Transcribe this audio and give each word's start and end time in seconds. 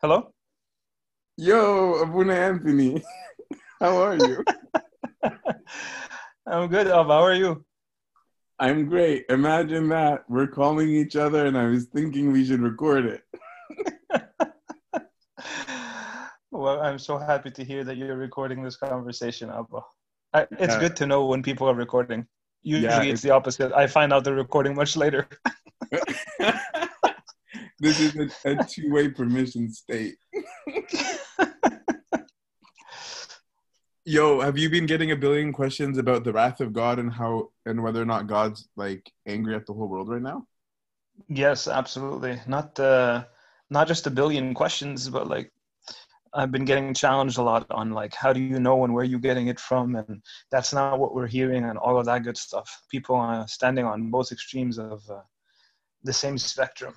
Hello? 0.00 0.32
Yo, 1.36 1.94
Abuna 1.94 2.34
Anthony. 2.34 3.02
How 3.80 3.96
are 3.96 4.16
you? 4.16 4.44
I'm 6.46 6.68
good. 6.68 6.86
How 6.86 7.02
are 7.10 7.34
you? 7.34 7.64
I'm 8.60 8.88
great. 8.88 9.24
Imagine 9.28 9.88
that. 9.90 10.24
We're 10.28 10.46
calling 10.46 10.88
each 10.88 11.16
other, 11.16 11.46
and 11.46 11.56
I 11.56 11.66
was 11.66 11.86
thinking 11.86 12.32
we 12.32 12.44
should 12.44 12.60
record 12.60 13.06
it. 13.06 13.22
well, 16.50 16.80
I'm 16.80 16.98
so 16.98 17.18
happy 17.18 17.50
to 17.52 17.64
hear 17.64 17.84
that 17.84 17.96
you're 17.96 18.16
recording 18.16 18.62
this 18.62 18.76
conversation, 18.76 19.50
Abba. 19.50 19.80
I, 20.34 20.42
it's 20.50 20.74
Yeah. 20.74 20.78
good 20.80 20.96
to 20.96 21.06
know 21.06 21.26
when 21.26 21.42
people 21.42 21.68
are 21.68 21.74
recording. 21.74 22.26
Usually 22.62 23.06
Yeah, 23.06 23.12
it's 23.12 23.22
the 23.22 23.30
opposite. 23.30 23.72
I 23.72 23.86
find 23.86 24.12
out 24.12 24.24
they're 24.24 24.34
recording 24.34 24.74
much 24.74 24.96
later. 24.96 25.28
this 27.80 27.98
is 28.00 28.14
a, 28.16 28.50
a 28.50 28.64
two-way 28.64 29.08
permission 29.08 29.70
state. 29.72 30.16
Yo, 34.04 34.40
have 34.40 34.56
you 34.56 34.70
been 34.70 34.86
getting 34.86 35.10
a 35.10 35.16
billion 35.16 35.52
questions 35.52 35.98
about 35.98 36.24
the 36.24 36.32
wrath 36.32 36.60
of 36.60 36.72
God 36.72 36.98
and 36.98 37.12
how 37.12 37.50
and 37.66 37.82
whether 37.82 38.00
or 38.00 38.06
not 38.06 38.26
God's 38.26 38.68
like 38.74 39.10
angry 39.26 39.54
at 39.54 39.66
the 39.66 39.72
whole 39.74 39.88
world 39.88 40.08
right 40.08 40.22
now? 40.22 40.46
yes, 41.28 41.68
absolutely. 41.68 42.40
Not 42.46 42.78
uh, 42.80 43.24
not 43.70 43.86
just 43.86 44.06
a 44.06 44.10
billion 44.10 44.54
questions, 44.54 45.08
but 45.10 45.28
like 45.28 45.52
I've 46.34 46.52
been 46.52 46.64
getting 46.64 46.94
challenged 46.94 47.38
a 47.38 47.42
lot 47.42 47.66
on 47.70 47.90
like 47.90 48.14
how 48.14 48.32
do 48.32 48.40
you 48.40 48.60
know 48.60 48.84
and 48.84 48.94
where 48.94 49.04
you're 49.04 49.18
getting 49.18 49.48
it 49.48 49.60
from, 49.60 49.96
and 49.96 50.22
that's 50.50 50.72
not 50.72 50.98
what 50.98 51.14
we're 51.14 51.26
hearing, 51.26 51.64
and 51.64 51.78
all 51.78 51.98
of 51.98 52.06
that 52.06 52.22
good 52.22 52.36
stuff. 52.36 52.82
People 52.90 53.16
are 53.16 53.46
standing 53.48 53.84
on 53.84 54.10
both 54.10 54.32
extremes 54.32 54.78
of 54.78 55.02
uh, 55.10 55.20
the 56.04 56.12
same 56.12 56.38
spectrum. 56.38 56.94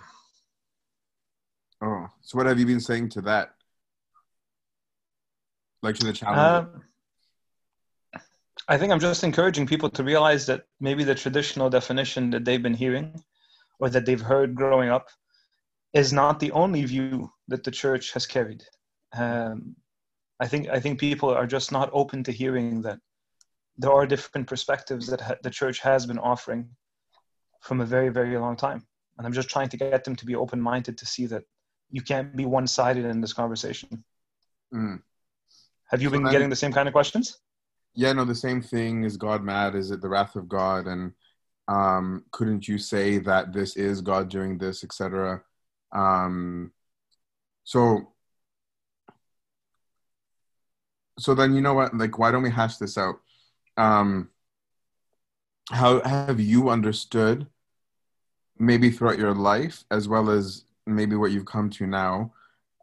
Oh, 1.83 2.07
so 2.21 2.37
what 2.37 2.45
have 2.45 2.59
you 2.59 2.65
been 2.65 2.79
saying 2.79 3.09
to 3.09 3.21
that? 3.21 3.53
Like 5.81 5.95
to 5.95 6.05
the 6.05 6.13
challenge? 6.13 6.67
Um, 6.67 6.83
I 8.67 8.77
think 8.77 8.91
I'm 8.91 8.99
just 8.99 9.23
encouraging 9.23 9.65
people 9.65 9.89
to 9.89 10.03
realize 10.03 10.45
that 10.45 10.65
maybe 10.79 11.03
the 11.03 11.15
traditional 11.15 11.69
definition 11.69 12.29
that 12.29 12.45
they've 12.45 12.61
been 12.61 12.75
hearing 12.75 13.21
or 13.79 13.89
that 13.89 14.05
they've 14.05 14.21
heard 14.21 14.55
growing 14.55 14.89
up 14.89 15.09
is 15.93 16.13
not 16.13 16.39
the 16.39 16.51
only 16.51 16.85
view 16.85 17.31
that 17.47 17.63
the 17.63 17.71
church 17.71 18.13
has 18.13 18.25
carried. 18.27 18.63
Um, 19.13 19.75
I 20.39 20.47
think 20.47 20.69
I 20.69 20.79
think 20.79 20.99
people 20.99 21.29
are 21.29 21.45
just 21.47 21.71
not 21.71 21.89
open 21.93 22.23
to 22.23 22.31
hearing 22.31 22.81
that 22.81 22.99
there 23.77 23.91
are 23.91 24.05
different 24.05 24.47
perspectives 24.47 25.07
that 25.07 25.21
ha- 25.21 25.35
the 25.43 25.49
church 25.49 25.79
has 25.79 26.05
been 26.05 26.19
offering 26.19 26.69
from 27.61 27.81
a 27.81 27.85
very 27.85 28.09
very 28.09 28.37
long 28.37 28.55
time, 28.55 28.85
and 29.17 29.27
I'm 29.27 29.33
just 29.33 29.49
trying 29.49 29.69
to 29.69 29.77
get 29.77 30.03
them 30.03 30.15
to 30.15 30.25
be 30.25 30.35
open 30.35 30.59
minded 30.61 30.97
to 30.97 31.05
see 31.05 31.25
that 31.27 31.43
you 31.91 32.01
can't 32.01 32.35
be 32.35 32.45
one 32.45 32.67
sided 32.67 33.05
in 33.05 33.21
this 33.21 33.33
conversation. 33.33 34.03
Mm. 34.73 35.01
Have 35.89 36.01
you 36.01 36.07
So 36.07 36.13
been 36.13 36.23
then- 36.23 36.31
getting 36.31 36.49
the 36.49 36.55
same 36.55 36.71
kind 36.73 36.87
of 36.87 36.93
questions? 36.93 37.37
Yeah, 37.93 38.13
no, 38.13 38.23
the 38.23 38.33
same 38.33 38.61
thing. 38.61 39.03
Is 39.03 39.17
God 39.17 39.43
mad? 39.43 39.75
Is 39.75 39.91
it 39.91 40.01
the 40.01 40.07
wrath 40.07 40.37
of 40.37 40.47
God? 40.47 40.87
And 40.87 41.11
um, 41.67 42.23
couldn't 42.31 42.65
you 42.65 42.77
say 42.77 43.17
that 43.17 43.51
this 43.51 43.75
is 43.75 43.99
God 43.99 44.29
doing 44.29 44.57
this, 44.57 44.85
etc.? 44.85 45.43
Um, 45.91 46.71
so, 47.65 48.13
so 51.19 51.35
then 51.35 51.53
you 51.53 51.61
know 51.61 51.73
what? 51.73 51.95
Like, 51.95 52.17
why 52.17 52.31
don't 52.31 52.43
we 52.43 52.49
hash 52.49 52.77
this 52.77 52.97
out? 52.97 53.15
Um, 53.77 54.29
how 55.69 56.01
have 56.01 56.39
you 56.39 56.69
understood, 56.69 57.47
maybe 58.57 58.91
throughout 58.91 59.19
your 59.19 59.33
life, 59.33 59.83
as 59.91 60.07
well 60.07 60.29
as 60.29 60.65
maybe 60.85 61.15
what 61.15 61.31
you've 61.31 61.45
come 61.45 61.69
to 61.71 61.87
now, 61.87 62.33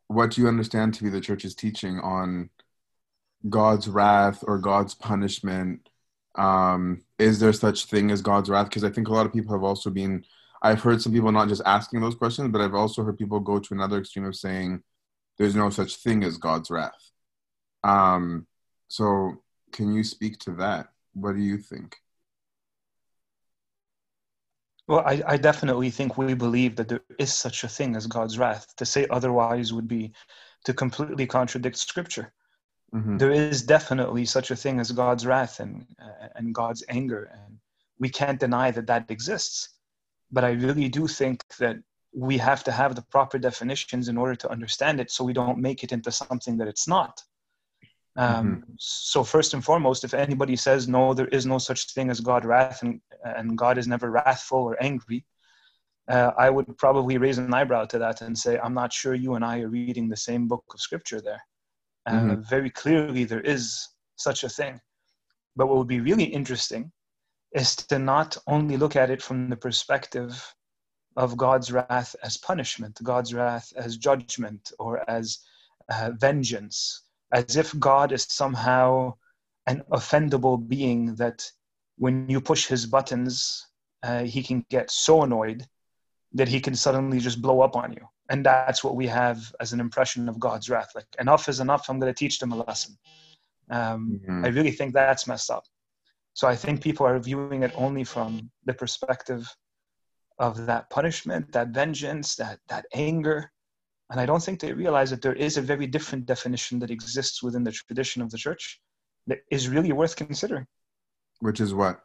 what 0.06 0.30
do 0.30 0.40
you 0.40 0.48
understand 0.48 0.94
to 0.94 1.04
be 1.04 1.10
the 1.10 1.20
church's 1.20 1.54
teaching 1.54 1.98
on? 2.00 2.50
God's 3.48 3.88
wrath 3.88 4.42
or 4.46 4.58
God's 4.58 4.94
punishment? 4.94 5.88
Um, 6.34 7.02
is 7.18 7.38
there 7.38 7.52
such 7.52 7.86
thing 7.86 8.10
as 8.10 8.22
God's 8.22 8.50
wrath? 8.50 8.68
Because 8.68 8.84
I 8.84 8.90
think 8.90 9.08
a 9.08 9.12
lot 9.12 9.26
of 9.26 9.32
people 9.32 9.52
have 9.52 9.64
also 9.64 9.90
been. 9.90 10.24
I've 10.60 10.82
heard 10.82 11.00
some 11.00 11.12
people 11.12 11.30
not 11.30 11.48
just 11.48 11.62
asking 11.64 12.00
those 12.00 12.16
questions, 12.16 12.50
but 12.50 12.60
I've 12.60 12.74
also 12.74 13.04
heard 13.04 13.18
people 13.18 13.38
go 13.40 13.60
to 13.60 13.74
another 13.74 13.98
extreme 13.98 14.24
of 14.24 14.34
saying 14.34 14.82
there's 15.36 15.54
no 15.54 15.70
such 15.70 15.96
thing 15.96 16.24
as 16.24 16.36
God's 16.36 16.70
wrath. 16.70 17.12
Um, 17.84 18.46
so, 18.88 19.42
can 19.72 19.92
you 19.94 20.04
speak 20.04 20.38
to 20.40 20.52
that? 20.52 20.88
What 21.14 21.36
do 21.36 21.42
you 21.42 21.58
think? 21.58 21.96
Well, 24.88 25.02
I, 25.04 25.22
I 25.26 25.36
definitely 25.36 25.90
think 25.90 26.16
we 26.16 26.32
believe 26.32 26.76
that 26.76 26.88
there 26.88 27.02
is 27.18 27.32
such 27.34 27.62
a 27.62 27.68
thing 27.68 27.94
as 27.94 28.06
God's 28.06 28.38
wrath. 28.38 28.74
To 28.76 28.86
say 28.86 29.06
otherwise 29.10 29.72
would 29.72 29.86
be 29.86 30.12
to 30.64 30.72
completely 30.72 31.26
contradict 31.26 31.76
Scripture. 31.76 32.32
hmm 32.92 33.18
There 33.18 33.30
is 33.30 33.62
definitely 33.62 34.24
such 34.24 34.50
a 34.50 34.56
thing 34.56 34.80
as 34.80 34.92
God's 34.92 35.26
wrath 35.26 35.60
and 35.60 35.86
uh, 36.00 36.28
and 36.36 36.54
God's 36.54 36.82
anger, 36.88 37.30
and 37.32 37.58
we 37.98 38.08
can't 38.08 38.40
deny 38.40 38.70
that 38.70 38.86
that 38.86 39.10
exists. 39.10 39.68
But 40.30 40.44
I 40.44 40.52
really 40.52 40.88
do 40.88 41.06
think 41.06 41.44
that 41.58 41.76
we 42.14 42.38
have 42.38 42.64
to 42.64 42.72
have 42.72 42.94
the 42.94 43.02
proper 43.02 43.38
definitions 43.38 44.08
in 44.08 44.16
order 44.16 44.34
to 44.36 44.50
understand 44.50 45.00
it, 45.00 45.10
so 45.10 45.24
we 45.24 45.34
don't 45.34 45.58
make 45.58 45.84
it 45.84 45.92
into 45.92 46.10
something 46.10 46.56
that 46.58 46.68
it's 46.68 46.88
not. 46.88 47.22
Um, 48.16 48.64
So 48.78 49.22
first 49.22 49.54
and 49.54 49.64
foremost, 49.64 50.04
if 50.04 50.14
anybody 50.14 50.56
says 50.56 50.88
no, 50.88 51.14
there 51.14 51.28
is 51.28 51.46
no 51.46 51.58
such 51.58 51.92
thing 51.92 52.10
as 52.10 52.20
God 52.20 52.44
wrath, 52.44 52.82
and 52.82 53.00
and 53.22 53.56
God 53.56 53.78
is 53.78 53.86
never 53.86 54.10
wrathful 54.10 54.58
or 54.58 54.76
angry, 54.82 55.24
uh, 56.08 56.32
I 56.38 56.50
would 56.50 56.76
probably 56.78 57.18
raise 57.18 57.38
an 57.38 57.52
eyebrow 57.52 57.84
to 57.86 57.98
that 57.98 58.22
and 58.22 58.36
say, 58.36 58.58
I'm 58.58 58.74
not 58.74 58.92
sure 58.92 59.14
you 59.14 59.34
and 59.34 59.44
I 59.44 59.60
are 59.60 59.68
reading 59.68 60.08
the 60.08 60.16
same 60.16 60.48
book 60.48 60.64
of 60.72 60.80
scripture 60.80 61.20
there. 61.20 61.42
Uh, 62.06 62.36
Very 62.36 62.70
clearly, 62.70 63.24
there 63.24 63.40
is 63.42 63.88
such 64.16 64.44
a 64.44 64.48
thing. 64.48 64.80
But 65.56 65.66
what 65.66 65.76
would 65.76 65.88
be 65.88 66.00
really 66.00 66.24
interesting 66.24 66.92
is 67.52 67.76
to 67.76 67.98
not 67.98 68.36
only 68.46 68.76
look 68.76 68.96
at 68.96 69.10
it 69.10 69.22
from 69.22 69.50
the 69.50 69.56
perspective 69.56 70.54
of 71.16 71.36
God's 71.36 71.72
wrath 71.72 72.14
as 72.22 72.36
punishment, 72.36 72.98
God's 73.02 73.34
wrath 73.34 73.72
as 73.76 73.96
judgment, 73.96 74.72
or 74.78 75.08
as 75.10 75.40
uh, 75.90 76.12
vengeance, 76.16 77.07
as 77.32 77.56
if 77.56 77.78
God 77.78 78.12
is 78.12 78.26
somehow 78.28 79.14
an 79.66 79.82
offendable 79.92 80.56
being 80.66 81.14
that 81.16 81.50
when 81.98 82.28
you 82.28 82.40
push 82.40 82.66
his 82.66 82.86
buttons, 82.86 83.66
uh, 84.02 84.22
he 84.24 84.42
can 84.42 84.64
get 84.70 84.90
so 84.90 85.22
annoyed 85.22 85.66
that 86.32 86.48
he 86.48 86.60
can 86.60 86.74
suddenly 86.74 87.18
just 87.18 87.42
blow 87.42 87.60
up 87.60 87.76
on 87.76 87.92
you. 87.92 88.06
And 88.30 88.44
that's 88.44 88.84
what 88.84 88.96
we 88.96 89.06
have 89.06 89.52
as 89.60 89.72
an 89.72 89.80
impression 89.80 90.28
of 90.28 90.38
God's 90.38 90.68
wrath. 90.70 90.90
Like, 90.94 91.06
enough 91.18 91.48
is 91.48 91.60
enough. 91.60 91.88
I'm 91.88 91.98
going 91.98 92.12
to 92.12 92.18
teach 92.18 92.38
them 92.38 92.52
a 92.52 92.56
lesson. 92.56 92.96
Um, 93.70 94.20
Mhm. 94.26 94.44
I 94.44 94.48
really 94.48 94.70
think 94.70 94.94
that's 94.94 95.26
messed 95.26 95.50
up. 95.50 95.64
So 96.34 96.46
I 96.46 96.54
think 96.54 96.82
people 96.82 97.06
are 97.06 97.18
viewing 97.18 97.62
it 97.62 97.72
only 97.74 98.04
from 98.04 98.50
the 98.64 98.74
perspective 98.74 99.48
of 100.38 100.66
that 100.66 100.88
punishment, 100.90 101.50
that 101.52 101.68
vengeance, 101.68 102.36
that, 102.36 102.60
that 102.68 102.86
anger. 102.92 103.50
And 104.10 104.20
I 104.20 104.26
don't 104.26 104.42
think 104.42 104.60
they 104.60 104.72
realize 104.72 105.10
that 105.10 105.22
there 105.22 105.34
is 105.34 105.56
a 105.56 105.62
very 105.62 105.86
different 105.86 106.26
definition 106.26 106.78
that 106.78 106.90
exists 106.90 107.42
within 107.42 107.64
the 107.64 107.72
tradition 107.72 108.22
of 108.22 108.30
the 108.30 108.38
church 108.38 108.80
that 109.26 109.40
is 109.50 109.68
really 109.68 109.92
worth 109.92 110.16
considering. 110.16 110.66
Which 111.40 111.60
is 111.60 111.74
what? 111.74 112.00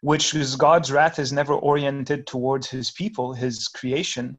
which 0.00 0.34
is 0.34 0.56
God's 0.56 0.90
wrath 0.90 1.18
is 1.18 1.32
never 1.32 1.54
oriented 1.54 2.26
towards 2.26 2.68
his 2.68 2.90
people, 2.90 3.34
his 3.34 3.68
creation. 3.68 4.38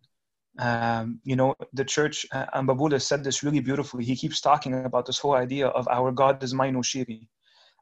Um, 0.59 1.19
you 1.23 1.35
know, 1.35 1.55
the 1.73 1.85
church, 1.85 2.25
uh, 2.31 2.45
Ambabula 2.55 3.01
said 3.01 3.23
this 3.23 3.43
really 3.43 3.59
beautifully. 3.59 4.03
He 4.03 4.15
keeps 4.15 4.41
talking 4.41 4.85
about 4.85 5.05
this 5.05 5.19
whole 5.19 5.33
idea 5.33 5.67
of 5.67 5.87
our 5.87 6.11
God 6.11 6.43
is 6.43 6.53
Mainushiri. 6.53 7.27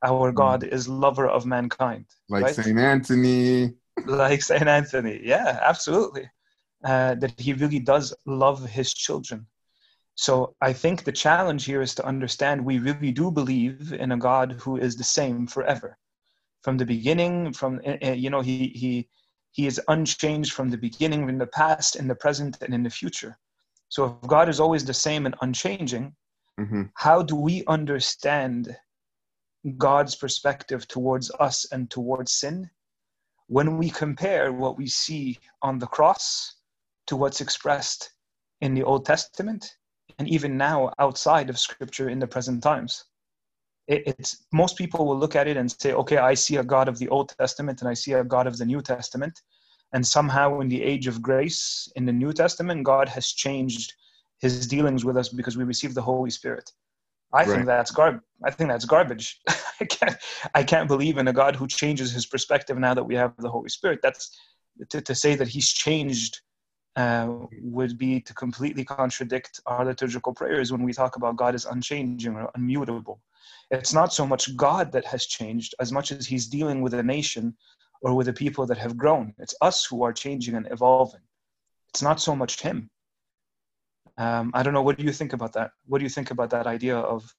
Our 0.03 0.31
God 0.31 0.63
is 0.63 0.87
lover 0.87 1.27
of 1.27 1.45
mankind. 1.45 2.05
Like 2.29 2.43
right? 2.43 2.55
Saint 2.55 2.79
Anthony. 2.79 3.73
like 4.05 4.41
Saint 4.41 4.67
Anthony. 4.67 5.19
Yeah, 5.23 5.59
absolutely. 5.61 6.29
Uh, 6.85 7.13
that 7.15 7.37
he 7.37 7.51
really 7.51 7.79
does 7.79 8.15
love 8.25 8.65
his 8.65 8.93
children. 8.93 9.45
So 10.15 10.55
I 10.61 10.71
think 10.71 11.03
the 11.03 11.11
challenge 11.11 11.65
here 11.65 11.81
is 11.81 11.93
to 11.95 12.05
understand 12.05 12.63
we 12.63 12.79
really 12.79 13.11
do 13.11 13.29
believe 13.31 13.91
in 13.91 14.13
a 14.13 14.17
God 14.17 14.53
who 14.61 14.77
is 14.77 14.95
the 14.95 15.03
same 15.03 15.45
forever, 15.45 15.97
from 16.61 16.77
the 16.77 16.85
beginning. 16.85 17.51
From 17.51 17.81
uh, 17.85 18.11
you 18.11 18.29
know 18.29 18.39
he 18.39 18.67
he 18.69 19.09
he 19.51 19.67
is 19.67 19.81
unchanged 19.89 20.53
from 20.53 20.69
the 20.69 20.77
beginning, 20.77 21.27
in 21.27 21.37
the 21.37 21.47
past, 21.47 21.97
in 21.97 22.07
the 22.07 22.15
present, 22.15 22.61
and 22.61 22.73
in 22.73 22.83
the 22.83 22.89
future. 22.89 23.37
So 23.89 24.05
if 24.05 24.27
God 24.29 24.47
is 24.47 24.61
always 24.61 24.85
the 24.85 24.93
same 24.93 25.25
and 25.25 25.35
unchanging, 25.41 26.15
hmm 26.57 26.83
how 26.93 27.23
do 27.23 27.35
we 27.35 27.65
understand 27.65 28.75
God's 29.77 30.15
perspective 30.15 30.87
towards 30.87 31.29
us 31.39 31.65
and 31.71 31.89
towards 31.89 32.31
sin 32.31 32.69
when 33.47 33.77
we 33.77 33.89
compare 33.89 34.53
what 34.53 34.77
we 34.77 34.87
see 34.87 35.39
on 35.61 35.79
the 35.79 35.87
cross 35.87 36.55
to 37.09 37.15
what's 37.15 37.41
expressed 37.41 38.11
in 38.61 38.73
the 38.73 38.83
Old 38.83 39.05
Testament 39.05 39.75
and 40.17 40.27
even 40.27 40.57
now 40.57 40.91
outside 40.97 41.49
of 41.49 41.59
Scripture 41.59 42.09
in 42.09 42.19
the 42.19 42.27
present 42.27 42.63
times? 42.63 43.03
it, 43.89 44.03
it's 44.05 44.45
most 44.53 44.77
people 44.77 45.05
will 45.05 45.17
look 45.17 45.35
at 45.35 45.47
it 45.47 45.57
and 45.57 45.69
say, 45.71 45.93
okay, 45.93 46.17
I 46.17 46.35
see 46.35 46.57
a 46.57 46.63
God 46.63 46.87
of 46.87 46.97
the 46.99 47.09
Old 47.09 47.35
Testament 47.37 47.81
and 47.81 47.89
I 47.89 47.95
see 47.95 48.13
a 48.13 48.23
God 48.23 48.47
of 48.47 48.57
the 48.57 48.65
New 48.65 48.81
Testament. 48.81 49.41
And 49.91 50.05
somehow, 50.05 50.59
in 50.59 50.69
the 50.69 50.83
age 50.83 51.07
of 51.07 51.21
grace 51.21 51.91
in 51.95 52.05
the 52.05 52.13
New 52.13 52.31
Testament, 52.31 52.83
God 52.83 53.09
has 53.09 53.31
changed 53.31 53.93
his 54.39 54.67
dealings 54.67 55.03
with 55.03 55.17
us 55.17 55.29
because 55.29 55.57
we 55.57 55.63
received 55.63 55.95
the 55.95 56.01
Holy 56.03 56.29
Spirit. 56.29 56.71
I 57.33 57.39
right. 57.39 57.47
think 57.47 57.65
that's 57.65 57.89
garbage. 57.89 58.21
I 58.45 58.51
think 58.51 58.69
that's 58.69 58.85
garbage. 58.85 59.41
I 59.81 59.85
can't. 59.85 60.17
I 60.53 60.63
can't 60.63 60.87
believe 60.87 61.17
in 61.17 61.27
a 61.27 61.33
God 61.33 61.55
who 61.55 61.67
changes 61.67 62.11
his 62.11 62.27
perspective 62.27 62.77
now 62.77 62.93
that 62.93 63.03
we 63.03 63.15
have 63.15 63.33
the 63.37 63.49
Holy 63.49 63.69
Spirit. 63.69 63.99
That's 64.03 64.37
to, 64.89 65.01
to 65.01 65.15
say 65.15 65.33
that 65.35 65.47
he's 65.47 65.69
changed 65.69 66.41
uh, 66.95 67.33
would 67.61 67.97
be 67.97 68.19
to 68.21 68.33
completely 68.33 68.83
contradict 68.83 69.59
our 69.65 69.85
liturgical 69.85 70.33
prayers 70.33 70.71
when 70.71 70.83
we 70.83 70.93
talk 70.93 71.15
about 71.15 71.37
God 71.37 71.55
as 71.55 71.65
unchanging 71.65 72.35
or 72.35 72.51
unmutable. 72.57 73.19
It's 73.71 73.93
not 73.93 74.13
so 74.13 74.25
much 74.25 74.55
God 74.57 74.91
that 74.91 75.05
has 75.05 75.25
changed 75.25 75.75
as 75.79 75.91
much 75.91 76.11
as 76.11 76.25
he's 76.25 76.47
dealing 76.47 76.81
with 76.81 76.93
a 76.93 77.03
nation 77.03 77.55
or 78.01 78.13
with 78.13 78.27
the 78.27 78.33
people 78.33 78.65
that 78.65 78.77
have 78.77 78.97
grown. 78.97 79.33
It's 79.37 79.55
us 79.61 79.85
who 79.85 80.03
are 80.03 80.13
changing 80.13 80.55
and 80.55 80.67
evolving. 80.71 81.21
It's 81.89 82.01
not 82.01 82.19
so 82.19 82.35
much 82.35 82.61
him. 82.61 82.89
Um, 84.17 84.51
I 84.53 84.63
don't 84.63 84.73
know. 84.73 84.81
What 84.81 84.97
do 84.97 85.03
you 85.03 85.13
think 85.13 85.33
about 85.33 85.53
that? 85.53 85.71
What 85.85 85.99
do 85.99 86.03
you 86.03 86.09
think 86.09 86.31
about 86.31 86.49
that 86.49 86.67
idea 86.67 86.97
of 86.97 87.33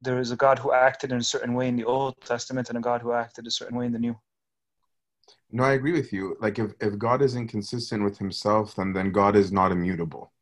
there 0.00 0.18
is 0.18 0.30
a 0.30 0.36
God 0.36 0.58
who 0.58 0.72
acted 0.72 1.12
in 1.12 1.18
a 1.18 1.22
certain 1.22 1.54
way 1.54 1.68
in 1.68 1.76
the 1.76 1.84
Old 1.84 2.14
Testament 2.24 2.68
and 2.68 2.78
a 2.78 2.80
God 2.80 3.02
who 3.02 3.12
acted 3.12 3.46
a 3.46 3.50
certain 3.50 3.76
way 3.76 3.86
in 3.86 3.92
the 3.92 3.98
New? 3.98 4.18
No, 5.50 5.64
I 5.64 5.72
agree 5.72 5.92
with 5.92 6.12
you. 6.12 6.36
Like 6.40 6.58
if, 6.58 6.72
if 6.80 6.98
God 6.98 7.20
is 7.20 7.36
inconsistent 7.36 8.02
with 8.02 8.18
himself, 8.18 8.74
then 8.76 8.92
then 8.92 9.12
God 9.12 9.36
is 9.36 9.52
not 9.52 9.70
immutable. 9.70 10.32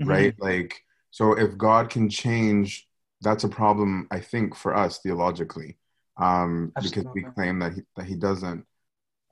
Mm-hmm. 0.00 0.10
Right? 0.10 0.34
Like 0.38 0.82
so 1.10 1.38
if 1.38 1.56
God 1.56 1.90
can 1.90 2.08
change, 2.08 2.88
that's 3.20 3.44
a 3.44 3.48
problem, 3.48 4.08
I 4.10 4.20
think, 4.20 4.54
for 4.54 4.74
us 4.74 4.98
theologically. 4.98 5.76
Um, 6.16 6.72
because 6.82 7.04
we 7.14 7.22
claim 7.22 7.58
that 7.60 7.74
he 7.74 7.82
that 7.96 8.06
he 8.06 8.16
doesn't. 8.16 8.64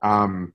Um 0.01 0.53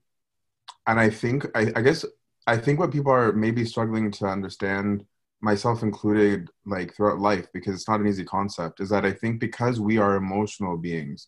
and 0.87 0.99
I 0.99 1.09
think 1.09 1.45
I, 1.55 1.71
I 1.75 1.81
guess 1.81 2.05
I 2.47 2.57
think 2.57 2.79
what 2.79 2.91
people 2.91 3.11
are 3.11 3.31
maybe 3.33 3.65
struggling 3.65 4.11
to 4.11 4.25
understand, 4.25 5.05
myself 5.41 5.83
included, 5.83 6.49
like 6.65 6.93
throughout 6.93 7.19
life, 7.19 7.47
because 7.53 7.75
it's 7.75 7.87
not 7.87 7.99
an 7.99 8.07
easy 8.07 8.23
concept, 8.23 8.79
is 8.79 8.89
that 8.89 9.05
I 9.05 9.11
think 9.11 9.39
because 9.39 9.79
we 9.79 9.97
are 9.97 10.15
emotional 10.15 10.77
beings, 10.77 11.27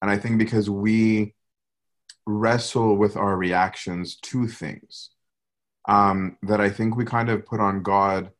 and 0.00 0.10
I 0.10 0.16
think 0.16 0.38
because 0.38 0.70
we 0.70 1.34
wrestle 2.28 2.94
with 2.96 3.16
our 3.16 3.36
reactions 3.36 4.16
to 4.16 4.46
things 4.46 5.10
um, 5.88 6.36
that 6.42 6.60
I 6.60 6.68
think 6.68 6.94
we 6.94 7.06
kind 7.06 7.30
of 7.30 7.46
put 7.46 7.58
on 7.58 7.82
God 7.82 8.30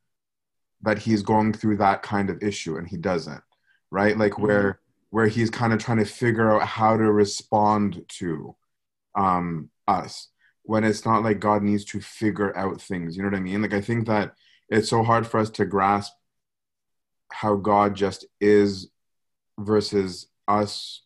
that 0.82 0.98
he's 0.98 1.22
going 1.22 1.54
through 1.54 1.78
that 1.78 2.02
kind 2.02 2.28
of 2.28 2.42
issue 2.42 2.76
and 2.76 2.86
he 2.86 2.98
doesn't, 2.98 3.42
right? 3.90 4.16
Like 4.16 4.32
mm-hmm. 4.32 4.42
where 4.42 4.80
where 5.10 5.26
he's 5.26 5.48
kind 5.48 5.72
of 5.72 5.78
trying 5.78 5.98
to 5.98 6.04
figure 6.04 6.52
out 6.52 6.68
how 6.68 6.98
to 6.98 7.10
respond 7.10 8.04
to 8.08 8.54
um, 9.14 9.70
us 9.86 10.28
when 10.64 10.84
it's 10.84 11.06
not 11.06 11.22
like 11.22 11.40
God 11.40 11.62
needs 11.62 11.86
to 11.86 12.00
figure 12.02 12.54
out 12.54 12.82
things. 12.82 13.16
You 13.16 13.22
know 13.22 13.30
what 13.30 13.38
I 13.38 13.40
mean? 13.40 13.62
Like 13.62 13.72
I 13.72 13.80
think 13.80 14.06
that 14.06 14.34
it's 14.68 14.90
so 14.90 15.02
hard 15.02 15.26
for 15.26 15.40
us 15.40 15.48
to 15.50 15.64
grasp 15.64 16.12
how 17.32 17.56
God 17.56 17.96
just 17.96 18.26
is 18.38 18.90
versus 19.58 20.26
us 20.46 21.02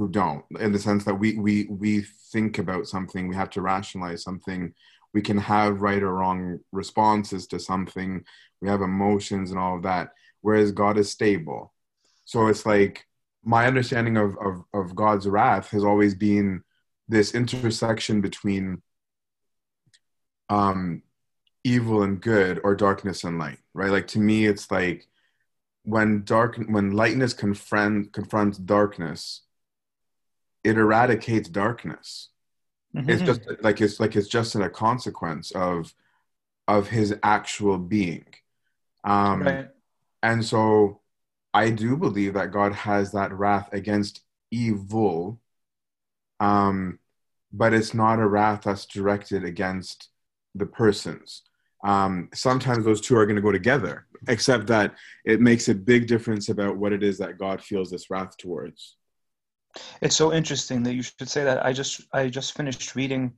who 0.00 0.08
don't 0.08 0.42
in 0.58 0.72
the 0.72 0.78
sense 0.78 1.04
that 1.04 1.14
we 1.14 1.36
we 1.36 1.66
we 1.68 2.00
think 2.32 2.56
about 2.56 2.88
something 2.88 3.28
we 3.28 3.36
have 3.36 3.50
to 3.50 3.60
rationalize 3.60 4.22
something. 4.22 4.72
We 5.12 5.20
can 5.20 5.36
have 5.36 5.82
right 5.82 6.02
or 6.02 6.14
wrong 6.14 6.60
responses 6.72 7.46
to 7.48 7.58
something. 7.58 8.24
We 8.62 8.68
have 8.70 8.80
emotions 8.80 9.50
and 9.50 9.60
all 9.60 9.76
of 9.76 9.82
that. 9.82 10.14
Whereas 10.40 10.72
god 10.72 10.96
is 10.96 11.10
stable. 11.10 11.74
So 12.24 12.46
it's 12.46 12.64
like 12.64 13.04
my 13.44 13.66
understanding 13.66 14.16
of 14.16 14.38
of, 14.38 14.64
of 14.72 14.96
god's 14.96 15.28
wrath 15.28 15.68
has 15.72 15.84
always 15.84 16.14
been 16.14 16.62
this 17.06 17.34
intersection 17.34 18.22
between 18.22 18.80
um 20.48 21.02
evil 21.62 22.04
and 22.04 22.22
good 22.22 22.58
or 22.64 22.74
darkness 22.74 23.22
and 23.24 23.38
light 23.38 23.58
right? 23.74 23.90
Like 23.90 24.06
to 24.08 24.18
me 24.18 24.46
it's 24.46 24.70
like 24.70 25.06
when 25.82 26.24
dark 26.24 26.56
when 26.56 26.92
lightness 26.92 27.34
confront 27.34 28.14
confronts 28.14 28.56
darkness 28.56 29.42
it 30.64 30.76
eradicates 30.76 31.48
darkness. 31.48 32.28
Mm-hmm. 32.94 33.10
It's 33.10 33.22
just 33.22 33.42
like 33.62 33.80
it's 33.80 34.00
like 34.00 34.16
it's 34.16 34.28
just 34.28 34.54
in 34.54 34.62
a 34.62 34.70
consequence 34.70 35.52
of 35.52 35.94
of 36.66 36.88
his 36.88 37.14
actual 37.22 37.78
being. 37.78 38.26
Um, 39.04 39.42
right. 39.42 39.68
And 40.22 40.44
so 40.44 41.00
I 41.54 41.70
do 41.70 41.96
believe 41.96 42.34
that 42.34 42.52
God 42.52 42.72
has 42.74 43.12
that 43.12 43.32
wrath 43.32 43.72
against 43.72 44.20
evil, 44.50 45.40
um, 46.38 46.98
but 47.52 47.72
it's 47.72 47.94
not 47.94 48.20
a 48.20 48.26
wrath 48.26 48.62
that's 48.62 48.86
directed 48.86 49.44
against 49.44 50.08
the 50.54 50.66
persons. 50.66 51.42
Um, 51.82 52.28
sometimes 52.34 52.84
those 52.84 53.00
two 53.00 53.16
are 53.16 53.24
going 53.24 53.36
to 53.36 53.42
go 53.42 53.52
together, 53.52 54.06
except 54.28 54.66
that 54.66 54.94
it 55.24 55.40
makes 55.40 55.68
a 55.68 55.74
big 55.74 56.06
difference 56.06 56.48
about 56.48 56.76
what 56.76 56.92
it 56.92 57.02
is 57.02 57.18
that 57.18 57.38
God 57.38 57.62
feels 57.62 57.90
this 57.90 58.10
wrath 58.10 58.36
towards. 58.36 58.96
It's 60.00 60.16
so 60.16 60.32
interesting 60.32 60.82
that 60.84 60.94
you 60.94 61.02
should 61.02 61.28
say 61.28 61.44
that. 61.44 61.64
I 61.64 61.72
just 61.72 62.02
I 62.12 62.28
just 62.28 62.56
finished 62.56 62.94
reading. 62.94 63.32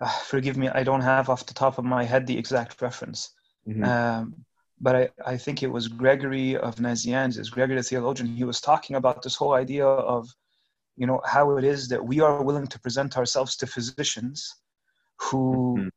Uh, 0.00 0.08
forgive 0.08 0.56
me, 0.56 0.68
I 0.68 0.84
don't 0.84 1.00
have 1.00 1.28
off 1.28 1.46
the 1.46 1.54
top 1.54 1.78
of 1.78 1.84
my 1.84 2.04
head 2.04 2.26
the 2.26 2.38
exact 2.38 2.80
reference, 2.80 3.30
mm-hmm. 3.66 3.82
um, 3.82 4.34
but 4.80 4.94
I, 4.94 5.08
I 5.26 5.36
think 5.36 5.62
it 5.62 5.66
was 5.66 5.88
Gregory 5.88 6.56
of 6.56 6.76
Nazianzus, 6.76 7.50
Gregory 7.50 7.76
the 7.76 7.82
theologian. 7.82 8.28
He 8.28 8.44
was 8.44 8.60
talking 8.60 8.94
about 8.94 9.22
this 9.22 9.34
whole 9.34 9.54
idea 9.54 9.84
of, 9.86 10.28
you 10.96 11.06
know, 11.06 11.20
how 11.26 11.56
it 11.56 11.64
is 11.64 11.88
that 11.88 12.04
we 12.04 12.20
are 12.20 12.44
willing 12.44 12.68
to 12.68 12.78
present 12.78 13.18
ourselves 13.18 13.56
to 13.56 13.66
physicians, 13.66 14.54
who. 15.16 15.76
Mm-hmm 15.78 15.88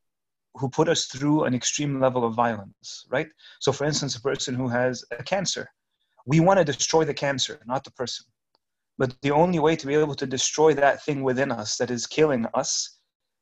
who 0.55 0.69
put 0.69 0.89
us 0.89 1.05
through 1.05 1.45
an 1.45 1.53
extreme 1.53 1.99
level 1.99 2.25
of 2.25 2.33
violence, 2.33 3.05
right? 3.09 3.27
So, 3.59 3.71
for 3.71 3.85
instance, 3.85 4.15
a 4.15 4.21
person 4.21 4.53
who 4.53 4.67
has 4.67 5.03
a 5.11 5.23
cancer, 5.23 5.69
we 6.25 6.39
want 6.39 6.59
to 6.59 6.65
destroy 6.65 7.05
the 7.05 7.13
cancer, 7.13 7.61
not 7.65 7.83
the 7.83 7.91
person. 7.91 8.25
But 9.01 9.19
the 9.23 9.31
only 9.31 9.57
way 9.57 9.75
to 9.75 9.87
be 9.87 9.95
able 9.95 10.13
to 10.13 10.27
destroy 10.27 10.75
that 10.75 11.03
thing 11.03 11.23
within 11.23 11.51
us 11.51 11.75
that 11.77 11.89
is 11.89 12.05
killing 12.05 12.45
us 12.53 12.99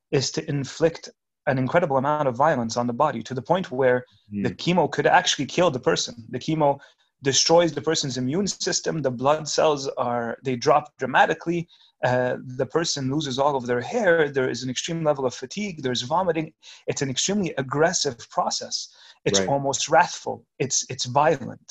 is 0.10 0.32
to 0.32 0.50
inflict 0.50 1.10
an 1.48 1.58
incredible 1.58 1.98
amount 1.98 2.30
of 2.30 2.38
violence 2.38 2.78
on 2.78 2.88
the 2.88 2.94
body 2.94 3.22
to 3.24 3.34
the 3.34 3.42
point 3.42 3.70
where 3.70 4.06
mm. 4.34 4.42
the 4.46 4.56
chemo 4.56 4.90
could 4.90 5.06
actually 5.06 5.46
kill 5.46 5.70
the 5.70 5.86
person. 5.92 6.16
The 6.30 6.40
chemo 6.40 6.80
destroys 7.24 7.74
the 7.74 7.82
person's 7.82 8.18
immune 8.18 8.48
system. 8.48 9.02
The 9.02 9.12
blood 9.12 9.50
cells 9.50 9.90
are 9.98 10.38
they 10.46 10.56
drop 10.56 10.96
dramatically. 10.98 11.68
Uh, 12.06 12.38
the 12.62 12.66
person 12.78 13.12
loses 13.14 13.38
all 13.38 13.58
of 13.58 13.66
their 13.66 13.82
hair. 13.82 14.30
There 14.30 14.50
is 14.50 14.64
an 14.64 14.70
extreme 14.70 15.04
level 15.04 15.26
of 15.26 15.34
fatigue. 15.34 15.84
There's 15.84 16.04
vomiting. 16.04 16.54
It's 16.88 17.02
an 17.02 17.10
extremely 17.10 17.54
aggressive 17.58 18.18
process. 18.30 18.96
It's 19.26 19.42
right. 19.42 19.50
almost 19.50 19.90
wrathful. 19.90 20.46
It's 20.58 20.86
it's 20.90 21.04
violent. 21.04 21.70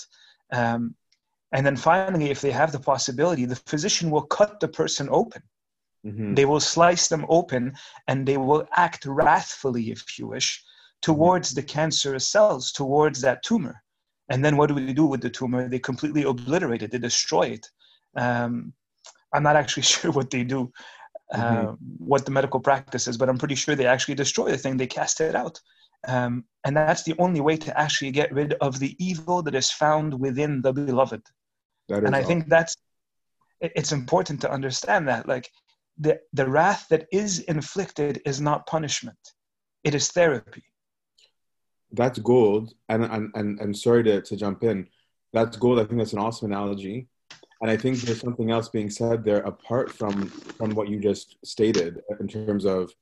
Um, 0.53 0.95
and 1.53 1.65
then 1.65 1.77
finally, 1.77 2.31
if 2.31 2.41
they 2.41 2.51
have 2.51 2.73
the 2.73 2.81
possibility, 2.81 3.45
the 3.45 3.57
physician 3.67 4.11
will 4.11 4.23
cut 4.23 4.61
the 4.61 4.69
person 4.69 5.09
open. 5.11 5.43
Mm-hmm. 6.07 6.35
They 6.35 6.45
will 6.45 6.61
slice 6.61 7.09
them 7.09 7.25
open 7.29 7.75
and 8.07 8.27
they 8.27 8.37
will 8.37 8.67
act 8.77 9.07
wrathfully, 9.07 9.91
if 9.91 10.19
you 10.19 10.27
wish, 10.29 10.63
towards 11.01 11.55
the 11.55 11.63
cancerous 11.63 12.29
cells, 12.29 12.71
towards 12.71 13.21
that 13.23 13.43
tumor. 13.43 13.83
And 14.29 14.45
then 14.45 14.57
what 14.57 14.69
do 14.69 14.75
they 14.75 14.93
do 14.93 15.07
with 15.07 15.23
the 15.23 15.31
tumor? 15.31 15.69
They 15.69 15.79
completely 15.79 16.25
obliterate 16.25 16.83
it, 16.83 16.91
they 16.91 16.99
destroy 16.99 17.47
it. 17.47 17.67
Um, 18.15 18.75
I'm 19.33 19.43
not 19.43 19.57
actually 19.57 19.83
sure 19.95 20.13
what 20.13 20.31
they 20.31 20.45
do, 20.45 20.71
uh, 21.33 21.39
mm-hmm. 21.39 21.75
what 21.99 22.27
the 22.27 22.31
medical 22.31 22.61
practice 22.61 23.09
is, 23.09 23.17
but 23.17 23.31
I'm 23.31 23.39
pretty 23.39 23.55
sure 23.55 23.75
they 23.75 23.87
actually 23.87 24.17
destroy 24.17 24.51
the 24.51 24.59
thing, 24.59 24.77
they 24.77 24.87
cast 24.87 25.21
it 25.23 25.35
out. 25.35 25.59
Um, 26.07 26.45
and 26.65 26.77
that's 26.77 27.03
the 27.03 27.15
only 27.19 27.41
way 27.41 27.57
to 27.57 27.81
actually 27.81 28.13
get 28.13 28.33
rid 28.33 28.53
of 28.55 28.79
the 28.79 28.95
evil 29.05 29.43
that 29.43 29.55
is 29.55 29.71
found 29.71 30.21
within 30.21 30.63
the 30.63 30.73
beloved 30.73 31.23
and 31.89 32.15
I 32.15 32.19
awesome. 32.19 32.29
think 32.29 32.49
that's 32.49 32.77
it's 33.61 33.93
important 33.93 34.41
to 34.43 34.51
understand 34.51 35.09
that 35.09 35.27
like 35.29 35.51
the 35.99 36.21
the 36.33 36.49
wrath 36.49 36.87
that 36.91 37.07
is 37.13 37.41
inflicted 37.41 38.23
is 38.25 38.41
not 38.41 38.67
punishment; 38.67 39.19
it 39.85 39.95
is 39.95 40.09
therapy. 40.09 40.65
That's 41.93 42.19
gold, 42.19 42.75
and 42.89 43.05
and 43.05 43.31
and, 43.35 43.61
and 43.61 43.77
sorry 43.77 44.05
to, 44.05 44.21
to 44.21 44.37
jump 44.37 44.63
in. 44.63 44.89
That's 45.33 45.57
gold. 45.57 45.79
I 45.79 45.85
think 45.85 45.99
that's 45.99 46.13
an 46.13 46.21
awesome 46.21 46.53
analogy, 46.53 47.09
and 47.61 47.71
I 47.71 47.77
think 47.77 47.99
there's 47.99 48.21
something 48.21 48.51
else 48.51 48.69
being 48.69 48.91
said 48.91 49.25
there 49.25 49.39
apart 49.39 49.91
from 49.91 50.29
from 50.29 50.75
what 50.75 50.89
you 50.89 51.01
just 51.01 51.37
stated 51.45 52.01
in 52.21 52.29
terms 52.29 52.65
of 52.65 52.93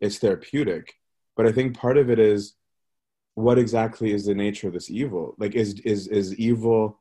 it's 0.00 0.18
therapeutic. 0.18 0.94
But 1.36 1.46
I 1.46 1.52
think 1.52 1.76
part 1.76 1.98
of 1.98 2.10
it 2.10 2.18
is 2.18 2.54
what 3.34 3.58
exactly 3.58 4.12
is 4.12 4.26
the 4.26 4.34
nature 4.34 4.68
of 4.68 4.74
this 4.74 4.90
evil? 4.90 5.34
Like, 5.38 5.54
is 5.54 5.80
is 5.80 6.06
is 6.08 6.34
evil? 6.36 7.00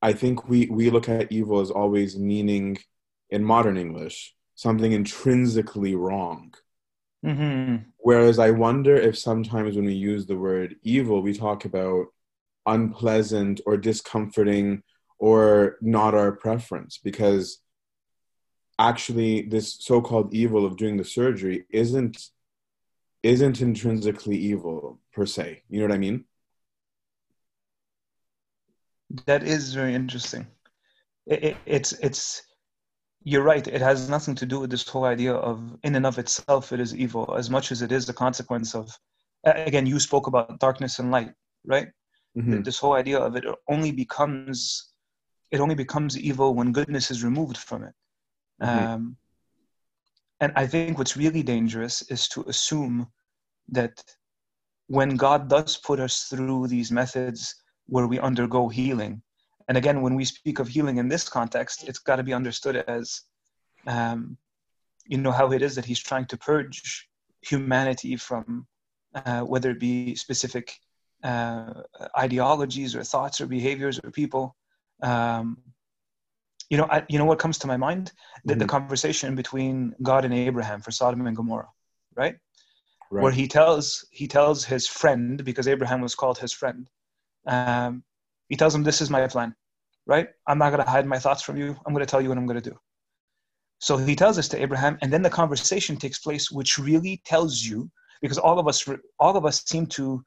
I 0.00 0.12
think 0.12 0.48
we 0.48 0.66
we 0.66 0.90
look 0.90 1.08
at 1.08 1.32
evil 1.32 1.60
as 1.60 1.70
always 1.70 2.16
meaning 2.16 2.78
in 3.30 3.44
modern 3.44 3.76
English 3.76 4.34
something 4.54 4.92
intrinsically 4.92 5.94
wrong. 5.94 6.52
Mm-hmm. 7.24 7.88
Whereas 7.98 8.38
I 8.38 8.50
wonder 8.50 8.96
if 8.96 9.16
sometimes 9.18 9.76
when 9.76 9.84
we 9.84 9.94
use 9.94 10.26
the 10.26 10.36
word 10.36 10.76
evil, 10.82 11.22
we 11.22 11.32
talk 11.32 11.64
about 11.64 12.06
unpleasant 12.66 13.60
or 13.66 13.76
discomforting 13.76 14.82
or 15.18 15.76
not 15.80 16.14
our 16.14 16.32
preference 16.32 16.98
because 16.98 17.60
actually 18.78 19.42
this 19.42 19.76
so-called 19.80 20.32
evil 20.32 20.64
of 20.64 20.76
doing 20.76 20.96
the 20.96 21.04
surgery 21.04 21.64
isn't 21.70 22.28
isn't 23.22 23.60
intrinsically 23.60 24.36
evil 24.36 25.00
per 25.12 25.26
se 25.26 25.62
you 25.68 25.80
know 25.80 25.86
what 25.86 25.94
i 25.94 25.98
mean 25.98 26.24
that 29.26 29.42
is 29.42 29.74
very 29.74 29.94
interesting 29.94 30.46
it, 31.26 31.44
it, 31.44 31.56
it's 31.66 31.92
it's 31.92 32.42
you're 33.24 33.42
right 33.42 33.66
it 33.66 33.80
has 33.80 34.08
nothing 34.08 34.34
to 34.34 34.46
do 34.46 34.60
with 34.60 34.70
this 34.70 34.86
whole 34.86 35.04
idea 35.04 35.32
of 35.32 35.76
in 35.82 35.94
and 35.94 36.06
of 36.06 36.18
itself 36.18 36.72
it 36.72 36.80
is 36.80 36.94
evil 36.94 37.34
as 37.36 37.50
much 37.50 37.72
as 37.72 37.82
it 37.82 37.92
is 37.92 38.06
the 38.06 38.12
consequence 38.12 38.74
of 38.74 38.90
again 39.44 39.86
you 39.86 39.98
spoke 39.98 40.26
about 40.26 40.60
darkness 40.60 40.98
and 40.98 41.10
light 41.10 41.32
right 41.64 41.88
mm-hmm. 42.36 42.62
this 42.62 42.78
whole 42.78 42.94
idea 42.94 43.18
of 43.18 43.36
it 43.36 43.44
only 43.68 43.92
becomes 43.92 44.92
it 45.50 45.60
only 45.60 45.74
becomes 45.74 46.18
evil 46.18 46.54
when 46.54 46.72
goodness 46.72 47.10
is 47.10 47.24
removed 47.24 47.56
from 47.56 47.82
it 47.84 47.94
Mm-hmm. 48.62 48.86
Um, 48.86 49.16
and 50.40 50.52
I 50.56 50.66
think 50.66 50.98
what's 50.98 51.16
really 51.16 51.42
dangerous 51.42 52.02
is 52.02 52.28
to 52.28 52.42
assume 52.42 53.08
that 53.70 54.02
when 54.86 55.16
God 55.16 55.48
does 55.48 55.76
put 55.76 56.00
us 56.00 56.24
through 56.24 56.68
these 56.68 56.90
methods 56.90 57.54
where 57.88 58.06
we 58.06 58.18
undergo 58.18 58.68
healing, 58.68 59.22
and 59.68 59.76
again, 59.76 60.00
when 60.00 60.14
we 60.14 60.24
speak 60.24 60.58
of 60.58 60.68
healing 60.68 60.96
in 60.96 61.08
this 61.08 61.28
context, 61.28 61.86
it's 61.88 61.98
got 61.98 62.16
to 62.16 62.22
be 62.22 62.32
understood 62.32 62.76
as, 62.76 63.22
um, 63.86 64.38
you 65.06 65.18
know, 65.18 65.30
how 65.30 65.52
it 65.52 65.62
is 65.62 65.74
that 65.74 65.84
He's 65.84 66.00
trying 66.00 66.24
to 66.26 66.38
purge 66.38 67.08
humanity 67.42 68.16
from 68.16 68.66
uh, 69.14 69.42
whether 69.42 69.70
it 69.70 69.80
be 69.80 70.14
specific 70.14 70.74
uh, 71.22 71.82
ideologies 72.18 72.94
or 72.96 73.02
thoughts 73.02 73.40
or 73.40 73.46
behaviors 73.46 74.00
or 74.02 74.10
people. 74.10 74.56
Um, 75.02 75.58
you 76.70 76.76
know, 76.76 76.86
I, 76.90 77.04
you 77.08 77.18
know 77.18 77.24
what 77.24 77.38
comes 77.38 77.58
to 77.58 77.66
my 77.66 77.76
mind? 77.76 78.12
The, 78.44 78.52
mm-hmm. 78.52 78.60
the 78.60 78.66
conversation 78.66 79.34
between 79.34 79.94
God 80.02 80.24
and 80.24 80.34
Abraham 80.34 80.80
for 80.80 80.90
Sodom 80.90 81.26
and 81.26 81.36
Gomorrah, 81.36 81.68
right? 82.14 82.36
right? 83.10 83.22
Where 83.22 83.32
he 83.32 83.48
tells 83.48 84.06
he 84.10 84.26
tells 84.26 84.64
his 84.64 84.86
friend 84.86 85.44
because 85.44 85.68
Abraham 85.68 86.00
was 86.00 86.14
called 86.14 86.38
his 86.38 86.52
friend. 86.52 86.88
Um, 87.48 88.04
he 88.48 88.56
tells 88.56 88.74
him, 88.74 88.82
"This 88.82 89.00
is 89.00 89.10
my 89.10 89.26
plan, 89.26 89.54
right? 90.06 90.28
I'm 90.46 90.58
not 90.58 90.70
going 90.70 90.84
to 90.84 90.90
hide 90.90 91.06
my 91.06 91.18
thoughts 91.18 91.42
from 91.42 91.56
you. 91.56 91.76
I'm 91.84 91.92
going 91.92 92.06
to 92.06 92.10
tell 92.10 92.20
you 92.20 92.28
what 92.28 92.38
I'm 92.38 92.46
going 92.46 92.60
to 92.60 92.70
do." 92.70 92.78
So 93.80 93.96
he 93.96 94.16
tells 94.16 94.36
this 94.36 94.48
to 94.48 94.60
Abraham, 94.60 94.98
and 95.02 95.12
then 95.12 95.22
the 95.22 95.30
conversation 95.30 95.96
takes 95.96 96.18
place, 96.18 96.50
which 96.50 96.78
really 96.78 97.22
tells 97.24 97.62
you 97.62 97.90
because 98.20 98.38
all 98.38 98.58
of 98.58 98.66
us 98.68 98.86
all 99.18 99.36
of 99.36 99.44
us 99.44 99.64
seem 99.64 99.86
to 99.86 100.22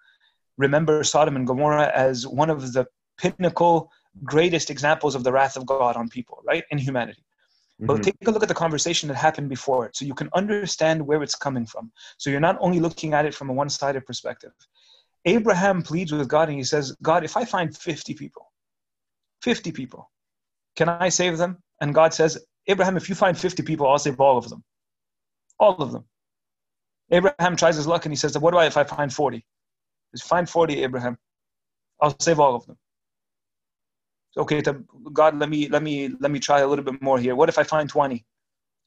remember 0.58 1.04
Sodom 1.04 1.36
and 1.36 1.48
Gomorrah 1.48 1.92
as 1.94 2.28
one 2.28 2.50
of 2.50 2.74
the 2.74 2.86
pinnacle 3.18 3.90
greatest 4.24 4.70
examples 4.70 5.16
of 5.16 5.24
the 5.24 5.32
wrath 5.32 5.56
of 5.56 5.66
God 5.66 5.96
on 5.96 6.10
people, 6.10 6.42
right? 6.46 6.64
In 6.72 6.78
humanity. 6.78 7.24
Mm-hmm. 7.82 7.86
But 7.88 8.04
take 8.04 8.16
a 8.28 8.32
look 8.32 8.44
at 8.44 8.50
the 8.50 8.56
conversation 8.56 9.08
that 9.10 9.16
happened 9.16 9.50
before 9.50 9.86
it 9.86 9.96
so 9.96 10.06
you 10.06 10.14
can 10.14 10.30
understand 10.36 11.06
where 11.06 11.24
it's 11.24 11.36
coming 11.36 11.66
from. 11.66 11.92
So 12.18 12.30
you're 12.30 12.40
not 12.40 12.58
only 12.60 12.80
looking 12.80 13.14
at 13.14 13.26
it 13.26 13.34
from 13.34 13.50
a 13.50 13.54
one 13.54 13.70
sided 13.70 14.06
perspective. 14.06 14.52
Abraham 15.26 15.82
pleads 15.82 16.12
with 16.12 16.28
God 16.28 16.50
and 16.50 16.58
he 16.58 16.64
says, 16.64 16.96
God, 17.02 17.24
if 17.24 17.38
I 17.38 17.46
find 17.46 17.76
50 17.76 18.14
people, 18.16 18.52
50 19.42 19.72
people, 19.72 20.10
can 20.76 20.90
I 20.90 21.10
save 21.10 21.38
them? 21.38 21.58
And 21.80 21.94
God 21.94 22.14
says, 22.14 22.44
Abraham, 22.68 22.98
if 22.98 23.10
you 23.10 23.16
find 23.16 23.38
50 23.38 23.64
people, 23.64 23.88
I'll 23.88 24.00
save 24.00 24.20
all 24.20 24.38
of 24.38 24.50
them. 24.50 24.64
All 25.60 25.76
of 25.82 25.92
them. 25.92 26.06
Abraham 27.12 27.56
tries 27.56 27.76
his 27.76 27.88
luck 27.88 28.06
and 28.06 28.12
he 28.12 28.16
says, 28.16 28.38
What 28.38 28.56
I 28.56 28.66
if 28.66 28.78
I 28.78 28.84
find 28.84 29.14
40? 29.14 29.38
He 29.38 29.44
says, 30.18 30.28
Find 30.28 30.50
40, 30.50 30.84
Abraham. 30.84 31.18
I'll 32.02 32.16
save 32.20 32.40
all 32.40 32.56
of 32.56 32.66
them 32.66 32.78
okay 34.38 34.62
god 35.12 35.38
let 35.38 35.50
me 35.50 35.68
let 35.68 35.84
me 35.84 36.10
let 36.20 36.32
me 36.32 36.40
try 36.40 36.60
a 36.60 36.68
little 36.68 36.86
bit 36.86 37.02
more 37.02 37.20
here 37.20 37.36
what 37.36 37.50
if 37.50 37.58
i 37.58 37.64
find 37.64 37.90
20 37.90 38.26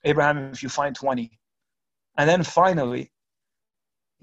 abraham 0.05 0.51
if 0.53 0.63
you 0.63 0.69
find 0.69 0.97
20 0.97 1.39
and 2.17 2.29
then 2.29 2.43
finally 2.43 3.11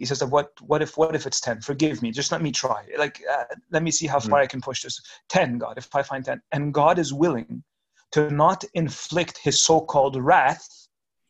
he 0.02 0.06
says 0.06 0.24
what 0.26 0.50
what 0.62 0.82
if 0.82 0.98
what 0.98 1.16
if 1.16 1.26
it's 1.26 1.40
10 1.40 1.62
forgive 1.62 2.02
me. 2.02 2.12
Just 2.12 2.32
let 2.32 2.42
me 2.42 2.52
try. 2.52 2.84
Like 2.98 3.22
uh, 3.32 3.46
let 3.72 3.84
me 3.84 3.92
see 3.92 4.08
how 4.08 4.20
far 4.20 4.40
mm. 4.40 4.44
i 4.44 4.48
can 4.48 4.62
push 4.62 4.82
this. 4.84 5.00
10 5.30 5.58
god 5.58 5.78
if 5.78 5.94
i 5.96 6.02
find 6.02 6.26
10 6.26 6.42
and 6.52 6.74
god 6.74 7.00
is 7.00 7.14
willing 7.14 7.64
to 8.12 8.30
not 8.32 8.64
inflict 8.74 9.38
his 9.38 9.64
so-called 9.64 10.16
wrath 10.18 10.68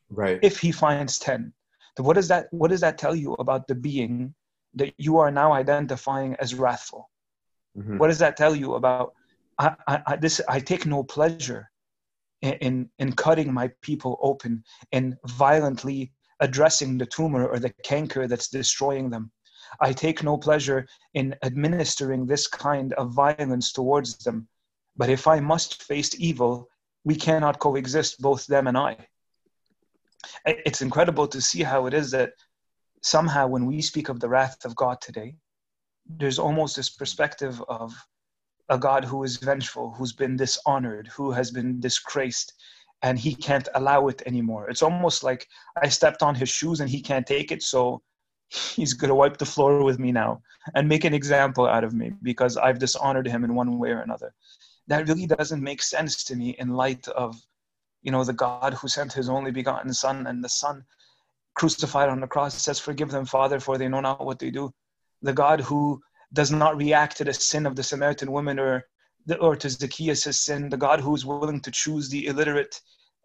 right. 0.10 0.40
if 0.42 0.60
he 0.60 0.72
finds 0.72 1.20
10 1.20 1.54
so 1.98 2.04
what 2.04 2.16
does 2.16 2.28
that 2.30 2.48
what 2.52 2.70
does 2.70 2.82
that 2.82 2.98
tell 2.98 3.16
you 3.16 3.34
about 3.34 3.68
the 3.68 3.76
being 3.76 4.34
that 4.74 4.94
you 4.98 5.18
are 5.18 5.32
now 5.32 5.52
identifying 5.52 6.36
as 6.40 6.56
wrathful? 6.56 7.10
Mm-hmm. 7.78 7.98
what 7.98 8.08
does 8.08 8.20
that 8.20 8.38
tell 8.38 8.56
you 8.56 8.76
about 8.76 9.14
I, 9.60 10.02
I, 10.08 10.16
this, 10.16 10.42
I 10.50 10.60
take 10.60 10.86
no 10.86 11.04
pleasure 11.04 11.70
in, 12.42 12.54
in, 12.54 12.90
in 13.00 13.14
cutting 13.14 13.54
my 13.54 13.70
people 13.82 14.18
open 14.22 14.64
and 14.92 15.18
violently 15.26 16.12
addressing 16.42 16.98
the 16.98 17.06
tumor 17.06 17.48
or 17.48 17.60
the 17.60 17.74
canker 17.84 18.28
that's 18.28 18.50
destroying 18.50 19.10
them. 19.10 19.32
I 19.80 19.94
take 19.94 20.24
no 20.24 20.38
pleasure 20.38 20.86
in 21.14 21.36
administering 21.44 22.26
this 22.26 22.48
kind 22.48 22.94
of 22.94 23.14
violence 23.14 23.72
towards 23.72 24.18
them. 24.18 24.48
But 24.98 25.10
if 25.10 25.28
I 25.28 25.40
must 25.40 25.84
face 25.84 26.14
evil, 26.20 26.68
we 27.06 27.16
cannot 27.16 27.60
coexist, 27.60 28.20
both 28.20 28.46
them 28.48 28.68
and 28.68 28.78
I. 28.78 28.98
It's 30.46 30.82
incredible 30.82 31.28
to 31.28 31.42
see 31.42 31.64
how 31.64 31.86
it 31.86 31.94
is 31.94 32.12
that 32.12 32.34
somehow 33.02 33.48
when 33.48 33.66
we 33.66 33.82
speak 33.82 34.10
of 34.10 34.20
the 34.20 34.30
wrath 34.30 34.66
of 34.66 34.76
God 34.76 35.00
today, 35.02 35.36
there's 36.06 36.40
almost 36.40 36.76
this 36.76 36.90
perspective 36.90 37.64
of 37.70 37.94
a 38.70 38.78
God 38.78 39.04
who 39.04 39.24
is 39.24 39.38
vengeful, 39.38 39.92
who's 39.92 40.14
been 40.14 40.36
dishonored, 40.36 41.08
who 41.08 41.32
has 41.32 41.52
been 41.52 41.80
disgraced, 41.80 42.54
and 43.04 43.18
he 43.18 43.34
can't 43.34 43.68
allow 43.76 44.08
it 44.08 44.22
anymore. 44.26 44.70
It's 44.70 44.84
almost 44.84 45.24
like 45.24 45.48
I 45.82 45.90
stepped 45.90 46.22
on 46.22 46.36
his 46.36 46.50
shoes 46.50 46.80
and 46.80 46.90
he 46.90 47.02
can't 47.02 47.26
take 47.26 47.52
it, 47.52 47.64
so 47.64 48.02
he's 48.50 48.94
going 48.94 49.10
to 49.10 49.16
wipe 49.16 49.38
the 49.38 49.46
floor 49.46 49.84
with 49.84 49.98
me 49.98 50.12
now 50.12 50.42
and 50.76 50.88
make 50.88 51.06
an 51.06 51.14
example 51.14 51.66
out 51.66 51.84
of 51.84 51.94
me 51.94 52.12
because 52.22 52.58
I've 52.58 52.80
dishonored 52.80 53.28
him 53.28 53.44
in 53.44 53.56
one 53.56 53.80
way 53.80 53.92
or 53.92 54.02
another. 54.02 54.34
That 54.88 55.08
really 55.08 55.26
doesn't 55.26 55.64
make 55.64 55.82
sense 55.82 56.24
to 56.26 56.36
me 56.36 56.56
in 56.60 56.70
light 56.70 57.08
of, 57.10 57.36
you 58.02 58.12
know, 58.12 58.24
the 58.24 58.34
God 58.34 58.74
who 58.74 58.88
sent 58.88 59.14
his 59.14 59.30
only 59.30 59.52
begotten 59.52 59.94
Son 59.94 60.28
and 60.28 60.44
the 60.44 60.50
Son 60.50 60.84
crucified 61.56 62.10
on 62.10 62.20
the 62.20 62.28
cross 62.28 62.56
says, 62.56 62.80
Forgive 62.80 63.10
them, 63.10 63.26
Father, 63.26 63.60
for 63.60 63.78
they 63.78 63.88
know 63.88 64.02
not 64.02 64.26
what 64.26 64.40
they 64.40 64.52
do. 64.52 64.74
The 65.22 65.34
God 65.34 65.62
who 65.62 66.02
does 66.34 66.52
not 66.52 66.78
react 66.78 67.18
to 67.18 67.24
the 67.24 67.34
sin 67.34 67.66
of 67.66 67.76
the 67.76 67.84
Samaritan 67.84 68.32
woman 68.32 68.60
or 68.60 68.86
the, 69.26 69.38
or 69.38 69.56
to 69.56 69.70
Zacchaeus' 69.70 70.42
sin, 70.42 70.70
the 70.70 70.78
God 70.78 71.00
who 71.00 71.14
is 71.16 71.26
willing 71.26 71.62
to 71.62 71.72
choose 71.72 72.10
the 72.10 72.28
illiterate 72.28 72.80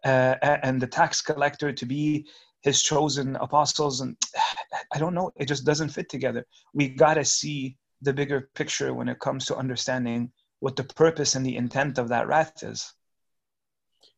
uh, 0.05 0.35
and 0.41 0.81
the 0.81 0.87
tax 0.87 1.21
collector 1.21 1.71
to 1.71 1.85
be 1.85 2.27
his 2.61 2.83
chosen 2.83 3.35
apostles. 3.37 4.01
And 4.01 4.15
I 4.93 4.99
don't 4.99 5.13
know, 5.13 5.31
it 5.35 5.47
just 5.47 5.65
doesn't 5.65 5.89
fit 5.89 6.09
together. 6.09 6.45
We 6.73 6.89
got 6.89 7.15
to 7.15 7.25
see 7.25 7.77
the 8.01 8.13
bigger 8.13 8.49
picture 8.55 8.93
when 8.93 9.09
it 9.09 9.19
comes 9.19 9.45
to 9.45 9.55
understanding 9.55 10.31
what 10.59 10.75
the 10.75 10.83
purpose 10.83 11.35
and 11.35 11.45
the 11.45 11.55
intent 11.55 11.97
of 11.97 12.09
that 12.09 12.27
wrath 12.27 12.63
is. 12.63 12.93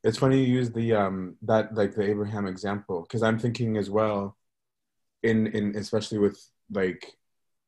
It's 0.03 0.17
funny 0.17 0.39
you 0.39 0.53
use 0.53 0.71
the 0.71 0.93
um 0.93 1.35
that 1.41 1.73
like 1.73 1.93
the 1.93 2.03
Abraham 2.03 2.47
example 2.47 3.01
because 3.01 3.23
I'm 3.23 3.39
thinking 3.39 3.77
as 3.77 3.89
well 3.89 4.37
in 5.23 5.47
in 5.47 5.75
especially 5.75 6.19
with 6.19 6.41
like 6.71 7.17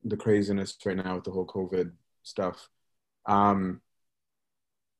the 0.04 0.16
craziness 0.16 0.76
right 0.84 0.96
now 0.96 1.16
with 1.16 1.24
the 1.24 1.30
whole 1.30 1.46
COVID 1.46 1.92
stuff 2.22 2.68
um, 3.26 3.80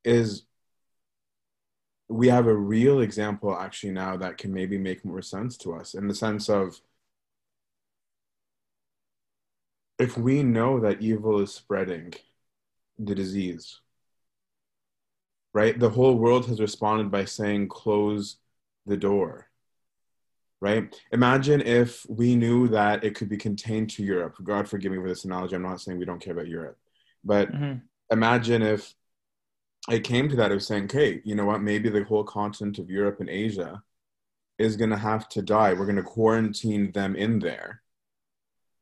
is 0.05 0.45
we 2.09 2.29
have 2.29 2.47
a 2.47 2.55
real 2.55 3.01
example 3.01 3.57
actually 3.57 3.93
now 3.93 4.17
that 4.17 4.37
can 4.37 4.53
maybe 4.53 4.77
make 4.77 5.05
more 5.05 5.23
sense 5.23 5.57
to 5.57 5.75
us 5.75 5.95
in 5.95 6.09
the 6.09 6.15
sense 6.15 6.49
of 6.49 6.81
if 9.99 10.19
we 10.19 10.43
know 10.43 10.81
that 10.81 11.01
evil 11.01 11.41
is 11.41 11.55
spreading 11.55 12.13
the 12.99 13.15
disease 13.15 13.81
right 15.55 15.79
the 15.79 15.91
whole 15.91 16.17
world 16.17 16.47
has 16.47 16.61
responded 16.61 17.11
by 17.11 17.25
saying 17.25 17.69
close 17.69 18.37
the 18.87 18.97
door 18.97 19.49
right? 20.63 20.95
Imagine 21.11 21.61
if 21.61 22.07
we 22.09 22.37
knew 22.37 22.69
that 22.69 23.03
it 23.03 23.17
could 23.17 23.29
be 23.29 23.37
contained 23.37 23.91
to 23.91 24.05
Europe. 24.05 24.37
God 24.45 24.69
forgive 24.69 24.93
me 24.93 24.99
for 24.99 25.09
this 25.09 25.25
analogy. 25.25 25.57
I'm 25.57 25.63
not 25.63 25.81
saying 25.81 25.99
we 25.99 26.05
don't 26.05 26.21
care 26.21 26.33
about 26.33 26.47
Europe, 26.47 26.79
but 27.25 27.53
mm-hmm. 27.53 27.79
imagine 28.13 28.63
if 28.63 28.95
it 29.91 30.05
came 30.05 30.29
to 30.29 30.37
that 30.37 30.53
of 30.53 30.63
saying, 30.63 30.85
okay, 30.85 31.21
you 31.25 31.35
know 31.35 31.45
what? 31.45 31.63
Maybe 31.63 31.89
the 31.89 32.05
whole 32.05 32.25
continent 32.25 32.79
of 32.79 32.91
Europe 32.91 33.21
and 33.21 33.29
Asia 33.29 33.83
is 34.59 34.77
going 34.77 34.91
to 34.91 34.97
have 34.97 35.29
to 35.31 35.43
die. 35.43 35.73
We're 35.73 35.87
going 35.87 35.97
to 35.97 36.03
quarantine 36.03 36.93
them 36.93 37.17
in 37.17 37.41
there 37.41 37.83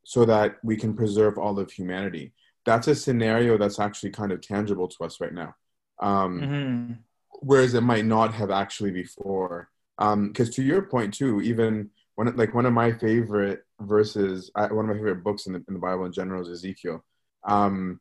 so 0.05 0.25
that 0.25 0.57
we 0.63 0.77
can 0.77 0.95
preserve 0.95 1.39
all 1.39 1.59
of 1.59 1.71
humanity. 1.71 2.33
That's 2.67 2.89
a 2.89 2.95
scenario 2.95 3.57
that's 3.57 3.81
actually 3.81 4.11
kind 4.11 4.33
of 4.33 4.43
tangible 4.43 4.89
to 4.89 5.05
us 5.05 5.21
right 5.21 5.33
now. 5.33 5.55
Um, 6.01 6.41
mm-hmm. 6.41 6.93
Whereas 7.41 7.75
it 7.75 7.83
might 7.83 8.05
not 8.05 8.35
have 8.35 8.51
actually 8.51 8.91
before 8.91 9.71
because 9.97 10.49
um, 10.49 10.53
to 10.55 10.63
your 10.63 10.83
point 10.83 11.15
too, 11.15 11.41
even 11.43 11.91
one 12.15 12.35
like 12.37 12.55
one 12.55 12.67
of 12.67 12.73
my 12.73 12.93
favorite 12.93 13.65
verses, 13.81 14.51
one 14.55 14.71
of 14.71 14.87
my 14.87 14.95
favorite 14.95 15.25
books 15.25 15.47
in 15.47 15.55
the, 15.55 15.65
in 15.69 15.75
the 15.75 15.81
Bible 15.81 16.05
in 16.05 16.13
general 16.13 16.43
is 16.43 16.49
Ezekiel. 16.49 17.05
Um, 17.45 18.01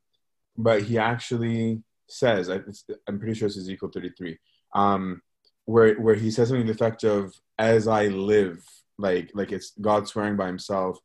but 0.58 0.84
he 0.84 0.98
actually 0.98 1.84
says, 2.12 2.50
I'm 2.50 3.20
pretty 3.20 3.36
sure 3.36 3.48
it's 3.48 3.58
Ezekiel 3.58 3.92
33, 3.94 4.38
um, 4.74 5.22
where 5.66 5.96
where 5.96 6.16
he 6.16 6.32
says 6.32 6.50
something 6.50 6.66
to 6.66 6.74
the 6.74 6.78
effect 6.78 7.04
of, 7.04 7.34
"As 7.58 7.88
I 7.88 8.08
live," 8.08 8.64
like 8.98 9.32
like 9.34 9.52
it's 9.52 9.74
God 9.80 10.08
swearing 10.08 10.36
by 10.36 10.48
Himself, 10.48 11.00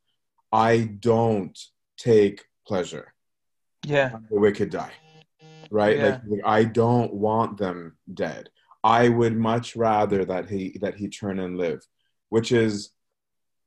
I 0.51 0.95
don't 0.99 1.57
take 1.97 2.43
pleasure. 2.67 3.13
Yeah, 3.83 4.17
the 4.29 4.39
wicked 4.39 4.71
die, 4.71 4.93
right? 5.69 5.97
Yeah. 5.97 6.05
Like, 6.05 6.21
like 6.27 6.41
I 6.45 6.63
don't 6.63 7.13
want 7.13 7.57
them 7.57 7.97
dead. 8.11 8.49
I 8.83 9.09
would 9.09 9.35
much 9.35 9.75
rather 9.75 10.25
that 10.25 10.49
he 10.49 10.77
that 10.81 10.95
he 10.95 11.09
turn 11.09 11.39
and 11.39 11.57
live, 11.57 11.85
which 12.29 12.51
is 12.51 12.91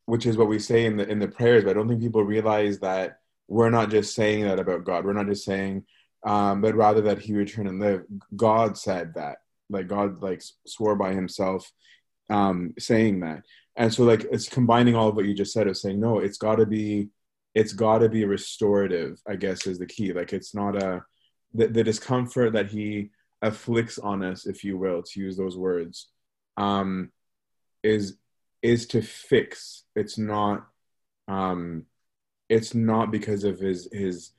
which 0.06 0.24
is 0.24 0.36
what 0.36 0.48
we 0.48 0.58
say 0.58 0.86
in 0.86 0.96
the 0.96 1.08
in 1.08 1.18
the 1.18 1.28
prayers. 1.28 1.64
But 1.64 1.70
I 1.70 1.74
don't 1.74 1.88
think 1.88 2.00
people 2.00 2.22
realize 2.22 2.78
that 2.80 3.18
we're 3.48 3.70
not 3.70 3.90
just 3.90 4.14
saying 4.14 4.44
that 4.44 4.58
about 4.58 4.84
God. 4.84 5.04
We're 5.04 5.12
not 5.14 5.26
just 5.26 5.44
saying, 5.44 5.84
um, 6.24 6.60
but 6.60 6.74
rather 6.74 7.00
that 7.02 7.18
He 7.18 7.34
return 7.34 7.66
and 7.66 7.80
live. 7.80 8.04
God 8.34 8.76
said 8.76 9.14
that, 9.14 9.38
like 9.70 9.88
God 9.88 10.22
like 10.22 10.42
swore 10.66 10.96
by 10.96 11.14
Himself, 11.14 11.70
um, 12.30 12.74
saying 12.78 13.20
that. 13.20 13.42
And 13.76 13.92
so 13.92 14.04
like 14.04 14.26
it's 14.30 14.48
combining 14.48 14.96
all 14.96 15.08
of 15.08 15.16
what 15.16 15.24
you 15.24 15.34
just 15.34 15.52
said 15.52 15.68
of 15.68 15.76
saying 15.76 16.00
no, 16.00 16.18
it's 16.18 16.38
got 16.38 16.56
to 16.56 16.66
be, 16.66 17.08
it's 17.54 17.72
got 17.72 17.98
to 17.98 18.08
be 18.08 18.24
restorative. 18.24 19.20
I 19.28 19.36
guess 19.36 19.66
is 19.66 19.78
the 19.78 19.86
key. 19.86 20.12
Like 20.12 20.32
it's 20.32 20.54
not 20.54 20.82
a 20.82 21.02
the, 21.54 21.68
the 21.68 21.84
discomfort 21.84 22.52
that 22.54 22.68
He 22.68 23.10
afflicts 23.40 23.98
on 23.98 24.22
us, 24.24 24.46
if 24.46 24.64
you 24.64 24.76
will, 24.76 25.02
to 25.02 25.20
use 25.20 25.36
those 25.36 25.56
words, 25.56 26.08
um, 26.56 27.10
is 27.82 28.16
is 28.62 28.86
to 28.88 29.02
fix. 29.02 29.84
It's 29.94 30.18
not. 30.18 30.66
Um, 31.28 31.84
it's 32.48 32.74
not 32.74 33.10
because 33.10 33.44
of 33.44 33.58
his 33.58 33.88
his 33.92 34.30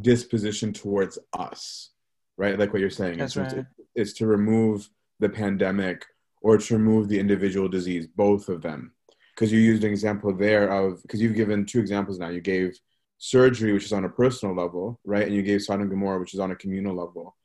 disposition 0.00 0.72
towards 0.72 1.18
us, 1.36 1.90
right? 2.36 2.58
Like 2.58 2.72
what 2.72 2.80
you're 2.80 2.90
saying. 2.90 3.18
That's 3.18 3.36
it's, 3.36 3.54
right. 3.54 3.66
it's 3.94 4.12
to 4.14 4.26
remove 4.26 4.88
the 5.20 5.28
pandemic 5.28 6.04
or 6.40 6.58
to 6.58 6.74
remove 6.74 7.08
the 7.08 7.18
individual 7.18 7.68
disease, 7.68 8.06
both 8.06 8.48
of 8.48 8.62
them. 8.62 8.92
Because 9.34 9.52
you 9.52 9.60
used 9.60 9.84
an 9.84 9.90
example 9.90 10.34
there 10.34 10.68
of 10.68 11.00
because 11.02 11.20
you've 11.20 11.36
given 11.36 11.64
two 11.64 11.78
examples 11.78 12.18
now. 12.18 12.28
You 12.28 12.40
gave 12.40 12.78
surgery, 13.18 13.72
which 13.72 13.84
is 13.84 13.92
on 13.92 14.04
a 14.04 14.08
personal 14.08 14.54
level, 14.54 15.00
right? 15.04 15.26
And 15.26 15.34
you 15.34 15.42
gave 15.42 15.62
Sodom 15.62 15.82
and 15.82 15.90
Gomorrah, 15.90 16.20
which 16.20 16.34
is 16.34 16.40
on 16.40 16.50
a 16.50 16.56
communal 16.56 16.94
level. 16.94 17.36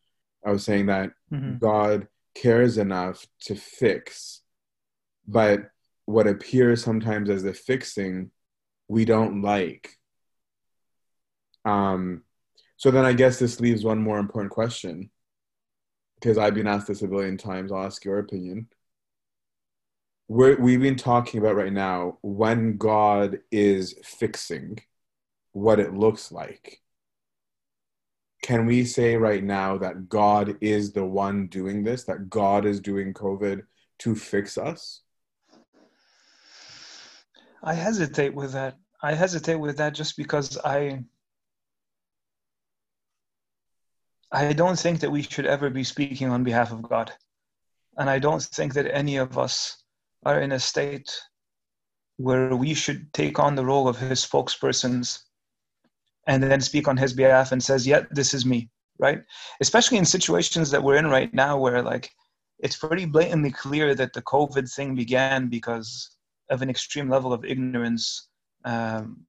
I 0.46 0.52
was 0.52 0.64
saying 0.64 0.88
that 0.88 1.12
mm-hmm. 1.32 1.58
God 1.58 2.08
cares 2.36 2.78
enough 2.78 3.26
to 3.42 3.56
fix, 3.56 4.42
but 5.28 5.70
what 6.06 6.28
appears 6.28 6.84
sometimes 6.84 7.30
as 7.30 7.44
the 7.44 7.54
fixing 7.54 8.32
we 8.88 9.06
don't 9.06 9.42
like. 9.42 9.98
Um, 11.66 12.24
so 12.84 12.92
then 12.92 13.06
I 13.06 13.14
guess 13.14 13.40
this 13.40 13.62
leaves 13.62 13.86
one 13.86 14.00
more 14.00 14.20
important 14.20 14.52
question 14.52 15.10
because 16.16 16.38
I've 16.38 16.54
been 16.54 16.68
asked 16.68 16.88
this 16.88 17.02
a 17.02 17.08
billion 17.08 17.38
times. 17.38 17.72
I'll 17.72 17.86
ask 17.86 18.04
your 18.04 18.20
opinion. 18.20 18.68
We're, 20.28 20.60
we've 20.60 20.82
been 20.82 20.98
talking 20.98 21.40
about 21.40 21.56
right 21.56 21.72
now 21.72 22.18
when 22.24 22.76
God 22.76 23.40
is 23.54 23.96
fixing 24.04 24.80
what 25.54 25.80
it 25.80 25.94
looks 25.94 26.30
like. 26.30 26.82
Can 28.42 28.66
we 28.66 28.84
say 28.84 29.16
right 29.16 29.46
now 29.46 29.78
that 29.78 30.10
God 30.10 30.58
is 30.60 30.92
the 30.92 31.06
one 31.06 31.48
doing 31.48 31.86
this, 31.86 32.04
that 32.04 32.30
God 32.30 32.66
is 32.66 32.82
doing 32.82 33.14
COVID 33.14 33.62
to 34.00 34.14
fix 34.14 34.58
us? 34.58 35.04
I 37.64 37.76
hesitate 37.76 38.36
with 38.36 38.52
that. 38.52 38.76
I 39.02 39.14
hesitate 39.14 39.56
with 39.56 39.78
that 39.78 39.94
just 39.94 40.18
because 40.18 40.58
I 40.66 41.06
I 44.34 44.52
don't 44.52 44.80
think 44.80 45.00
that 45.02 45.12
we 45.12 45.22
should 45.22 45.46
ever 45.46 45.70
be 45.70 45.84
speaking 45.84 46.30
on 46.30 46.44
behalf 46.44 46.72
of 46.72 46.82
God. 46.82 47.14
And 47.98 48.10
I 48.10 48.18
don't 48.18 48.42
think 48.42 48.74
that 48.74 48.92
any 48.92 49.18
of 49.18 49.38
us 49.38 49.84
are 50.26 50.42
in 50.42 50.54
a 50.54 50.60
state 50.60 51.12
where 52.18 52.56
we 52.56 52.74
should 52.74 53.14
take 53.14 53.38
on 53.38 53.54
the 53.54 53.66
role 53.66 53.88
of 53.88 54.00
his 54.00 54.26
spokespersons 54.26 55.20
and 56.26 56.42
then 56.42 56.62
speak 56.62 56.88
on 56.88 56.98
his 56.98 57.14
behalf 57.14 57.52
and 57.52 57.62
says, 57.62 57.86
"Yeah, 57.86 58.06
this 58.10 58.34
is 58.34 58.44
me." 58.44 58.72
Right? 58.98 59.22
Especially 59.62 60.00
in 60.00 60.06
situations 60.06 60.72
that 60.72 60.82
we're 60.82 60.98
in 60.98 61.08
right 61.08 61.32
now 61.34 61.58
where 61.58 61.84
like 61.84 62.10
it's 62.58 62.78
pretty 62.78 63.06
blatantly 63.06 63.52
clear 63.52 63.94
that 63.94 64.14
the 64.14 64.22
COVID 64.24 64.74
thing 64.74 64.96
began 64.96 65.48
because 65.48 66.18
of 66.50 66.62
an 66.62 66.70
extreme 66.70 67.10
level 67.10 67.34
of 67.34 67.46
ignorance 67.46 68.30
um, 68.66 69.26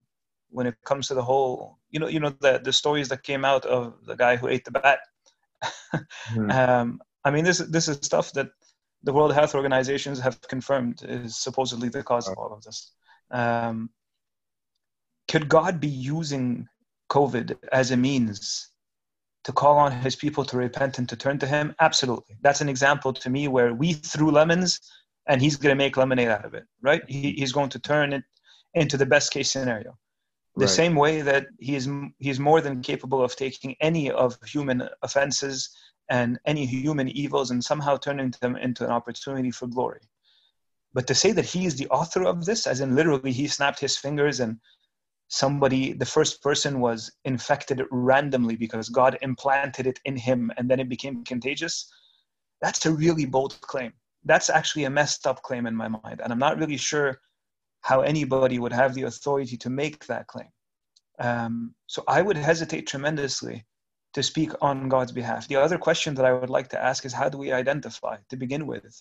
when 0.51 0.67
it 0.67 0.77
comes 0.85 1.09
to 1.09 1.15
the 1.15 1.23
whole 1.23 1.79
you 1.95 2.01
know 2.01 2.09
you 2.09 2.21
know 2.21 2.33
the 2.41 2.61
the 2.63 2.73
stories 2.73 3.09
that 3.09 3.23
came 3.23 3.45
out 3.45 3.65
of 3.65 3.95
the 4.05 4.17
guy 4.17 4.37
who 4.37 4.49
ate 4.49 4.65
the 4.65 4.71
bat 4.71 4.99
mm. 6.33 6.53
um, 6.61 7.01
i 7.25 7.31
mean 7.31 7.45
this 7.45 7.59
this 7.59 7.89
is 7.89 7.97
stuff 8.03 8.33
that 8.33 8.49
the 9.03 9.13
world 9.13 9.33
health 9.33 9.55
organizations 9.55 10.19
have 10.19 10.41
confirmed 10.43 11.03
is 11.09 11.37
supposedly 11.37 11.89
the 11.89 12.03
cause 12.03 12.29
of 12.29 12.37
all 12.37 12.53
of 12.53 12.63
this 12.63 12.93
um, 13.31 13.89
could 15.31 15.49
god 15.49 15.81
be 15.81 15.95
using 16.17 16.67
covid 17.11 17.57
as 17.73 17.91
a 17.91 17.97
means 17.97 18.71
to 19.45 19.53
call 19.53 19.77
on 19.79 19.93
his 19.93 20.17
people 20.17 20.45
to 20.45 20.57
repent 20.57 20.99
and 20.99 21.09
to 21.09 21.17
turn 21.17 21.39
to 21.39 21.47
him 21.47 21.75
absolutely 21.81 22.37
that's 22.43 22.61
an 22.61 22.69
example 22.69 23.13
to 23.13 23.31
me 23.31 23.47
where 23.49 23.73
we 23.73 23.93
threw 23.93 24.31
lemons 24.31 24.81
and 25.27 25.41
he's 25.41 25.57
going 25.57 25.71
to 25.71 25.77
make 25.77 25.97
lemonade 25.97 26.29
out 26.29 26.45
of 26.45 26.55
it, 26.55 26.65
right? 26.83 27.03
He, 27.09 27.33
he's 27.33 27.53
going 27.53 27.71
to 27.71 27.79
turn 27.79 28.13
it 28.13 28.25
into 28.75 28.97
the 28.97 29.07
best 29.07 29.33
case 29.33 29.51
scenario. 29.51 29.97
The 30.57 30.67
right. 30.67 30.71
same 30.71 30.95
way 30.95 31.21
that 31.23 31.47
he 31.59 31.75
is 31.75 31.89
he's 32.19 32.39
more 32.39 32.61
than 32.61 32.81
capable 32.83 33.23
of 33.23 33.35
taking 33.35 33.75
any 33.81 34.11
of 34.11 34.39
human 34.47 34.89
offenses 35.03 35.71
and 36.11 36.39
any 36.47 36.65
human 36.65 37.09
evils 37.09 37.51
and 37.51 37.63
somehow 37.63 37.97
turning 37.97 38.33
them 38.41 38.57
into 38.57 38.85
an 38.85 38.91
opportunity 38.91 39.51
for 39.51 39.67
glory. 39.67 40.01
But 40.93 41.07
to 41.09 41.15
say 41.15 41.33
that 41.33 41.45
he 41.45 41.67
is 41.67 41.77
the 41.77 41.89
author 41.89 42.23
of 42.25 42.45
this, 42.45 42.67
as 42.67 42.81
in 42.81 42.95
literally 42.95 43.33
he 43.33 43.49
snapped 43.49 43.81
his 43.81 43.97
fingers 43.97 44.39
and 44.39 44.61
somebody, 45.29 45.93
the 45.93 46.07
first 46.07 46.41
person 46.41 46.79
was 46.79 47.11
infected 47.25 47.83
randomly 47.91 48.55
because 48.55 48.89
God 48.89 49.19
implanted 49.23 49.89
it 49.89 49.99
in 50.05 50.17
him 50.17 50.53
and 50.57 50.71
then 50.71 50.79
it 50.79 50.89
became 50.89 51.25
contagious, 51.25 51.91
that's 52.61 52.87
a 52.87 52.93
really 52.93 53.25
bold 53.25 53.61
claim 53.61 53.93
that's 54.25 54.51
actually 54.51 54.85
a 54.85 54.91
messed 54.91 55.27
up 55.27 55.43
claim 55.43 55.67
in 55.67 55.75
my 55.75 55.89
mind. 55.89 56.21
And 56.23 56.33
I'm 56.33 56.39
not 56.39 56.59
really 56.59 56.77
sure 56.77 57.21
how 57.85 58.01
anybody 58.01 58.59
would 58.59 58.73
have 58.73 58.95
the 58.95 59.03
authority 59.03 59.57
to 59.59 59.71
make 59.71 60.07
that 60.07 60.27
claim. 60.27 60.49
Um, 61.19 61.75
so 61.87 62.03
I 62.09 62.23
would 62.23 62.37
hesitate 62.37 62.87
tremendously 62.87 63.65
to 64.15 64.23
speak 64.23 64.51
on 64.61 64.89
God's 64.89 65.13
behalf. 65.13 65.49
The 65.49 65.57
other 65.57 65.79
question 65.79 66.15
that 66.15 66.25
I 66.25 66.33
would 66.33 66.51
like 66.51 66.69
to 66.71 66.83
ask 66.83 67.05
is 67.05 67.13
how 67.13 67.29
do 67.29 67.39
we 67.39 67.53
identify 67.53 68.17
to 68.31 68.37
begin 68.37 68.67
with? 68.67 69.01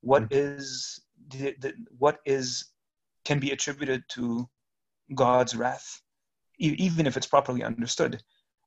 What 0.00 0.24
mm-hmm. 0.24 0.60
is 0.62 1.00
the, 1.28 1.54
the, 1.60 1.74
what 1.98 2.18
is 2.24 2.70
can 3.24 3.38
be 3.38 3.50
attributed 3.50 4.02
to 4.10 4.48
God's 5.14 5.54
wrath, 5.54 6.00
e- 6.58 6.76
even 6.78 7.06
if 7.06 7.16
it's 7.16 7.26
properly 7.26 7.62
understood, 7.62 8.22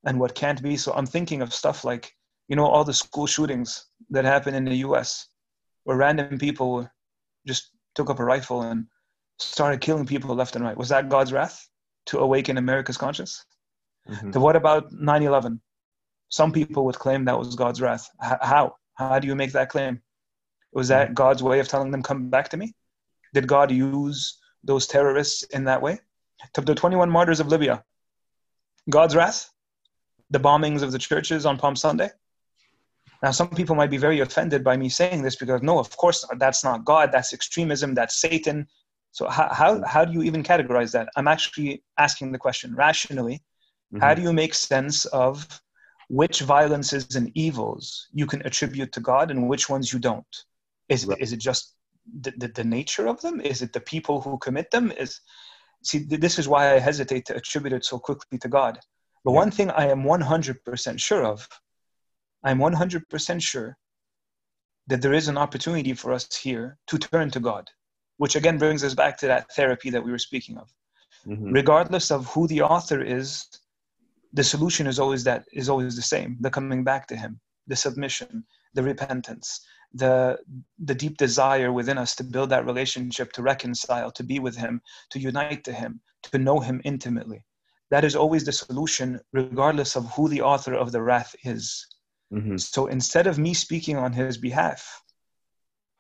and 0.06 0.20
what 0.20 0.36
can't 0.36 0.62
be. 0.62 0.78
So 0.78 0.94
I'm 0.94 1.08
thinking 1.08 1.42
of 1.42 1.54
stuff 1.54 1.84
like 1.84 2.14
you 2.48 2.56
know 2.56 2.68
all 2.68 2.84
the 2.84 2.94
school 2.94 3.26
shootings 3.26 3.86
that 4.12 4.26
happen 4.26 4.54
in 4.54 4.66
the 4.66 4.76
U.S 4.88 5.28
where 5.84 5.98
random 5.98 6.38
people 6.38 6.88
just 7.46 7.72
took 7.96 8.10
up 8.10 8.20
a 8.20 8.26
rifle 8.26 8.62
and 8.62 8.86
started 9.40 9.82
killing 9.82 10.06
people 10.06 10.34
left 10.36 10.56
and 10.56 10.64
right. 10.64 10.78
Was 10.78 10.90
that 10.90 11.10
God's 11.10 11.34
wrath 11.34 11.68
to 12.08 12.20
awaken 12.20 12.58
America's 12.58 12.98
conscience? 12.98 13.46
Mm-hmm. 14.10 14.40
What 14.40 14.56
about 14.56 14.92
9 14.92 15.24
11? 15.24 15.62
Some 16.30 16.52
people 16.52 16.86
would 16.86 16.96
claim 16.96 17.26
that 17.26 17.38
was 17.38 17.56
God's 17.56 17.82
wrath. 17.82 18.10
H- 18.24 18.38
how? 18.42 18.76
How 18.96 19.20
do 19.20 19.28
you 19.28 19.36
make 19.36 19.54
that 19.54 19.70
claim? 19.70 20.02
Was 20.74 20.88
that 20.88 21.08
mm-hmm. 21.08 21.14
God's 21.14 21.44
way 21.44 21.60
of 21.60 21.68
telling 21.68 21.92
them, 21.92 22.04
come 22.04 22.30
back 22.30 22.50
to 22.50 22.58
me? 22.58 22.74
Did 23.34 23.48
God 23.48 23.72
use 23.72 24.40
those 24.64 24.88
terrorists 24.88 25.44
in 25.44 25.66
that 25.66 25.82
way? 25.82 26.00
To 26.54 26.62
the 26.62 26.76
21 26.76 27.10
martyrs 27.10 27.40
of 27.40 27.48
Libya, 27.48 27.84
God's 28.90 29.16
wrath? 29.16 29.50
The 30.30 30.40
bombings 30.40 30.82
of 30.82 30.92
the 30.92 31.00
churches 31.00 31.46
on 31.46 31.58
Palm 31.58 31.76
Sunday? 31.76 32.10
Now, 33.22 33.32
some 33.32 33.50
people 33.50 33.76
might 33.76 33.90
be 33.90 33.98
very 33.98 34.20
offended 34.20 34.64
by 34.64 34.76
me 34.76 34.90
saying 34.90 35.22
this 35.22 35.38
because, 35.38 35.62
no, 35.62 35.80
of 35.80 35.96
course, 35.96 36.26
that's 36.38 36.64
not 36.64 36.84
God. 36.84 37.12
That's 37.12 37.32
extremism. 37.34 37.94
That's 37.94 38.20
Satan. 38.20 38.68
So, 39.14 39.30
how, 39.30 39.48
how, 39.54 39.82
how 39.86 40.06
do 40.06 40.12
you 40.12 40.24
even 40.24 40.42
categorize 40.42 40.92
that? 40.94 41.08
I'm 41.16 41.28
actually 41.28 41.84
asking 42.00 42.32
the 42.32 42.40
question 42.40 42.76
rationally. 42.76 43.36
Mm-hmm. 43.94 44.00
How 44.00 44.16
do 44.16 44.24
you 44.24 44.34
make 44.34 44.56
sense 44.56 45.06
of 45.06 45.62
which 46.10 46.42
violences 46.42 47.16
and 47.16 47.32
evils 47.36 48.08
you 48.12 48.26
can 48.26 48.42
attribute 48.42 48.92
to 48.94 49.00
God 49.00 49.30
and 49.30 49.48
which 49.48 49.70
ones 49.70 49.94
you 49.94 50.00
don't? 50.00 50.36
Is, 50.90 51.06
right. 51.06 51.18
is 51.22 51.32
it 51.32 51.38
just 51.38 51.76
the, 52.22 52.34
the, 52.38 52.48
the 52.48 52.64
nature 52.64 53.08
of 53.08 53.22
them? 53.22 53.40
Is 53.40 53.62
it 53.62 53.72
the 53.72 53.82
people 53.82 54.20
who 54.20 54.40
commit 54.40 54.72
them? 54.72 54.92
Is 54.92 55.22
see, 55.84 56.00
this 56.00 56.40
is 56.40 56.48
why 56.48 56.74
I 56.74 56.80
hesitate 56.80 57.26
to 57.28 57.36
attribute 57.36 57.74
it 57.74 57.86
so 57.86 58.00
quickly 58.00 58.40
to 58.40 58.48
God. 58.48 58.80
But 59.24 59.32
yeah. 59.32 59.38
one 59.38 59.52
thing 59.52 59.70
I 59.70 59.90
am 59.90 60.04
100% 60.04 61.00
sure 61.00 61.24
of 61.24 61.48
I'm 62.44 62.58
100% 62.58 63.42
sure 63.42 63.78
that 64.88 65.02
there 65.04 65.14
is 65.14 65.28
an 65.28 65.38
opportunity 65.38 65.94
for 65.94 66.12
us 66.12 66.36
here 66.36 66.78
to 66.88 66.98
turn 66.98 67.30
to 67.32 67.40
God, 67.40 67.70
which 68.24 68.38
again 68.38 68.58
brings 68.58 68.84
us 68.84 68.94
back 68.94 69.18
to 69.18 69.28
that 69.28 69.52
therapy 69.52 69.90
that 69.90 70.04
we 70.06 70.10
were 70.10 70.28
speaking 70.30 70.58
of. 70.58 70.68
Mm-hmm. 71.28 71.52
Regardless 71.52 72.10
of 72.10 72.26
who 72.28 72.48
the 72.48 72.62
author 72.62 73.02
is, 73.02 73.46
the 74.34 74.44
solution 74.44 74.88
is 74.88 75.00
always 75.00 75.24
that 75.24 75.46
is 75.54 75.70
always 75.70 75.96
the 75.96 76.02
same 76.16 76.38
the 76.42 76.50
coming 76.50 76.84
back 76.84 77.08
to 77.08 77.16
him 77.16 77.40
the 77.68 77.76
submission 77.76 78.44
the 78.74 78.84
repentance 78.84 79.62
the 79.94 80.38
the 80.80 80.96
deep 80.96 81.18
desire 81.18 81.72
within 81.72 81.98
us 81.98 82.16
to 82.16 82.24
build 82.24 82.50
that 82.50 82.66
relationship 82.66 83.32
to 83.32 83.44
reconcile 83.44 84.12
to 84.12 84.24
be 84.24 84.40
with 84.40 84.58
him 84.58 84.82
to 85.12 85.20
unite 85.20 85.64
to 85.64 85.72
him 85.72 86.02
to 86.24 86.38
know 86.38 86.60
him 86.60 86.82
intimately 86.84 87.46
that 87.92 88.04
is 88.04 88.16
always 88.16 88.44
the 88.44 88.52
solution 88.52 89.20
regardless 89.34 89.96
of 89.96 90.12
who 90.14 90.28
the 90.28 90.42
author 90.42 90.74
of 90.74 90.92
the 90.92 91.02
wrath 91.02 91.36
is 91.44 91.86
mm-hmm. 92.34 92.58
so 92.58 92.88
instead 92.88 93.28
of 93.28 93.38
me 93.38 93.54
speaking 93.54 93.98
on 93.98 94.12
his 94.12 94.38
behalf 94.38 95.03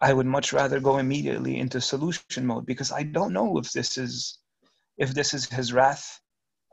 i 0.04 0.13
would 0.13 0.26
much 0.28 0.54
rather 0.54 0.80
go 0.80 0.98
immediately 0.98 1.58
into 1.58 1.80
solution 1.82 2.46
mode 2.46 2.66
because 2.66 2.92
i 2.92 3.04
don't 3.04 3.34
know 3.34 3.58
if 3.58 3.72
this 3.72 3.98
is 3.98 4.39
if 4.98 5.13
this 5.13 5.34
is 5.34 5.46
his 5.46 5.74
wrath 5.74 6.20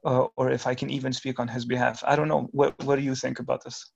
uh, 0.04 0.26
or 0.36 0.50
if 0.50 0.66
I 0.66 0.74
can 0.74 0.90
even 0.90 1.12
speak 1.12 1.38
on 1.38 1.48
his 1.48 1.64
behalf. 1.64 2.02
I 2.06 2.16
don't 2.16 2.28
know. 2.28 2.48
What 2.52 2.82
What 2.84 2.96
do 2.96 3.02
you 3.02 3.14
think 3.14 3.38
about 3.38 3.64
this? 3.64 3.90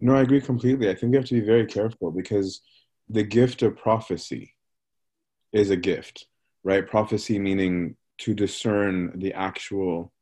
No, 0.00 0.16
I 0.16 0.22
agree 0.22 0.40
completely. 0.40 0.88
I 0.88 0.94
think 0.94 1.10
we 1.10 1.16
have 1.16 1.26
to 1.26 1.34
be 1.34 1.46
very 1.46 1.66
careful 1.66 2.10
because 2.10 2.60
the 3.08 3.22
gift 3.22 3.62
of 3.62 3.76
prophecy 3.76 4.54
is 5.52 5.70
a 5.70 5.76
gift, 5.76 6.26
right? 6.62 6.86
Prophecy 6.86 7.38
meaning 7.38 7.96
to 8.18 8.34
discern 8.34 9.18
the 9.18 9.34
actual 9.34 10.12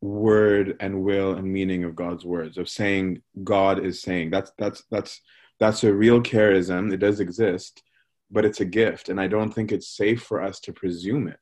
word 0.00 0.76
and 0.80 1.02
will 1.02 1.34
and 1.34 1.52
meaning 1.52 1.84
of 1.84 1.94
God's 1.94 2.24
words, 2.24 2.58
of 2.58 2.68
saying 2.68 3.22
God 3.44 3.84
is 3.84 4.02
saying. 4.02 4.30
That's 4.30 4.52
that's 4.58 4.82
that's 4.90 5.20
that's 5.60 5.84
a 5.84 5.92
real 5.92 6.20
charism. 6.20 6.92
It 6.92 6.96
does 6.96 7.20
exist, 7.20 7.82
but 8.30 8.44
it's 8.44 8.60
a 8.60 8.64
gift, 8.64 9.08
and 9.08 9.20
I 9.20 9.28
don't 9.28 9.52
think 9.52 9.70
it's 9.70 9.94
safe 9.96 10.22
for 10.22 10.42
us 10.42 10.58
to 10.60 10.72
presume 10.72 11.28
it. 11.28 11.38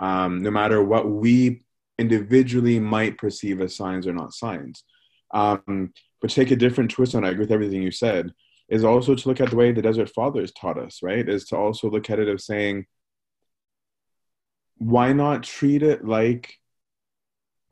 Um, 0.00 0.42
no 0.42 0.50
matter 0.50 0.82
what 0.82 1.08
we 1.08 1.62
individually 2.00 2.80
might 2.80 3.18
perceive 3.18 3.60
as 3.60 3.76
signs 3.76 4.06
or 4.06 4.14
not 4.14 4.32
signs. 4.32 4.82
Um, 5.32 5.92
but 6.20 6.30
take 6.30 6.50
a 6.50 6.56
different 6.56 6.90
twist 6.90 7.14
on 7.14 7.24
it, 7.24 7.28
I 7.28 7.30
agree 7.30 7.44
with 7.44 7.52
everything 7.52 7.82
you 7.82 7.90
said, 7.90 8.32
is 8.68 8.84
also 8.84 9.14
to 9.14 9.28
look 9.28 9.40
at 9.40 9.50
the 9.50 9.56
way 9.56 9.70
the 9.70 9.82
Desert 9.82 10.08
Fathers 10.08 10.52
taught 10.52 10.78
us, 10.78 11.00
right? 11.02 11.28
Is 11.28 11.44
to 11.46 11.56
also 11.56 11.90
look 11.90 12.08
at 12.08 12.18
it 12.18 12.28
of 12.28 12.40
saying, 12.40 12.86
why 14.78 15.12
not 15.12 15.42
treat 15.42 15.82
it 15.82 16.04
like 16.04 16.54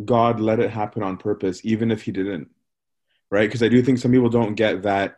God 0.05 0.41
let 0.41 0.61
it 0.61 0.71
happen 0.71 1.03
on 1.03 1.17
purpose, 1.17 1.61
even 1.65 1.91
if 1.91 2.03
He 2.03 2.13
didn't, 2.13 2.49
right? 3.31 3.49
Because 3.49 3.63
I 3.63 3.69
do 3.69 3.83
think 3.83 3.99
some 3.99 4.13
people 4.13 4.29
don't 4.29 4.55
get 4.55 4.83
that 4.83 5.18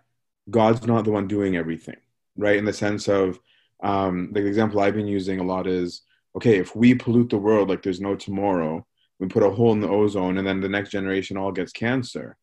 God's 0.50 0.86
not 0.86 1.04
the 1.04 1.12
one 1.12 1.28
doing 1.28 1.56
everything, 1.56 1.96
right? 2.36 2.56
In 2.56 2.64
the 2.64 2.72
sense 2.72 3.08
of, 3.08 3.38
um, 3.82 4.30
the 4.32 4.44
example 4.44 4.80
I've 4.80 4.94
been 4.94 5.06
using 5.06 5.40
a 5.40 5.44
lot 5.44 5.66
is, 5.66 6.02
okay, 6.36 6.58
if 6.58 6.76
we 6.76 6.94
pollute 6.94 7.30
the 7.30 7.38
world 7.38 7.68
like 7.68 7.82
there's 7.82 8.00
no 8.00 8.14
tomorrow, 8.14 8.86
we 9.18 9.28
put 9.28 9.42
a 9.42 9.50
hole 9.50 9.72
in 9.72 9.80
the 9.80 9.88
ozone 9.88 10.38
and 10.38 10.46
then 10.46 10.60
the 10.60 10.68
next 10.68 10.90
generation 10.90 11.36
all 11.36 11.52
gets 11.52 11.72
cancer. 11.72 12.36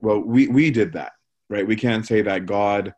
Well 0.00 0.20
we 0.20 0.48
we 0.48 0.70
did 0.70 0.94
that 0.94 1.12
right? 1.52 1.66
We 1.66 1.76
can't 1.76 2.06
say 2.06 2.22
that 2.22 2.46
god 2.46 2.94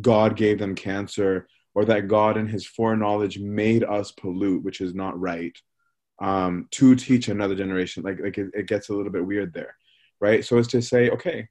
god 0.00 0.36
gave 0.36 0.58
them 0.58 0.74
cancer 0.74 1.46
or 1.74 1.84
that 1.84 2.08
god 2.08 2.36
in 2.36 2.48
his 2.48 2.66
foreknowledge 2.66 3.38
made 3.38 3.84
us 3.84 4.10
pollute 4.12 4.62
which 4.64 4.80
is 4.80 4.94
not 4.94 5.20
right 5.20 5.56
um, 6.20 6.68
to 6.72 6.94
teach 6.96 7.28
another 7.28 7.54
generation. 7.54 8.02
Like 8.02 8.18
like 8.20 8.38
it, 8.38 8.50
it, 8.54 8.66
gets 8.66 8.88
a 8.88 8.94
little 8.94 9.12
bit 9.12 9.26
weird 9.26 9.52
there 9.52 9.76
right? 10.20 10.44
So 10.44 10.58
as 10.58 10.66
to 10.68 10.82
say 10.82 11.10
okay 11.10 11.48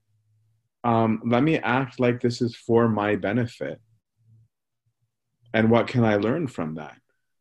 um, 0.83 1.21
let 1.25 1.43
me 1.43 1.57
act 1.57 1.99
like 1.99 2.21
this 2.21 2.41
is 2.41 2.55
for 2.55 2.87
my 2.87 3.15
benefit. 3.15 3.79
And 5.53 5.71
what 5.71 5.87
can 5.87 6.05
i 6.05 6.15
learn 6.15 6.47
from 6.47 6.75
that 6.75 6.97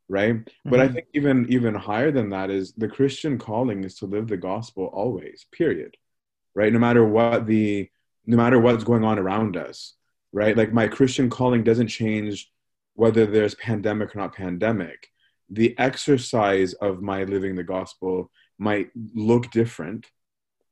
right? 0.08 0.36
Mm-hmm. 0.36 0.70
but 0.70 0.80
i 0.80 0.86
mm-hmm. 0.86 0.94
think 0.94 1.06
even 1.12 1.46
even 1.50 1.74
higher 1.74 2.10
than 2.10 2.30
that 2.30 2.48
is 2.50 2.72
the 2.72 2.88
christian 2.88 3.36
calling 3.36 3.84
is 3.84 3.96
to 3.96 4.06
live 4.06 4.26
the 4.28 4.38
gospel 4.38 4.86
always 4.86 5.44
period 5.52 5.94
right? 6.58 6.72
No 6.72 6.80
matter 6.80 7.04
what 7.04 7.46
the 7.46 7.88
no 8.26 8.36
matter 8.36 8.58
what's 8.58 8.84
going 8.84 9.04
on 9.04 9.18
around 9.18 9.56
us 9.56 9.94
right? 10.32 10.56
Like 10.56 10.72
my 10.72 10.88
christian 10.88 11.30
calling 11.30 11.62
doesn't 11.62 11.88
change 11.88 12.50
whether 12.94 13.24
there's 13.26 13.54
pandemic 13.54 14.14
or 14.14 14.18
not 14.18 14.34
pandemic. 14.34 15.08
The 15.48 15.78
exercise 15.78 16.74
of 16.74 17.00
my 17.00 17.22
living 17.24 17.54
the 17.54 17.62
gospel 17.62 18.30
might 18.58 18.88
look 19.14 19.50
different 19.50 20.06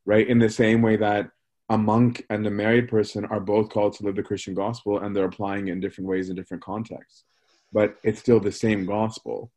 right? 0.05 0.27
In 0.27 0.39
the 0.39 0.51
same 0.51 0.83
way 0.83 0.97
that 0.97 1.31
a 1.69 1.77
monk 1.77 2.25
and 2.31 2.47
a 2.47 2.51
married 2.51 2.89
person 2.89 3.25
are 3.25 3.41
both 3.41 3.71
called 3.71 3.95
to 3.95 4.05
live 4.05 4.17
the 4.17 4.23
christian 4.23 4.55
gospel 4.55 5.01
and 5.01 5.15
they're 5.15 5.25
applying 5.25 5.69
it 5.69 5.73
in 5.73 5.81
different 5.81 6.09
ways 6.09 6.29
in 6.29 6.37
different 6.37 6.63
contexts. 6.63 7.25
But 7.73 7.97
it's 8.05 8.21
still 8.21 8.41
the 8.41 8.53
same 8.53 8.87
gospel. 8.87 9.51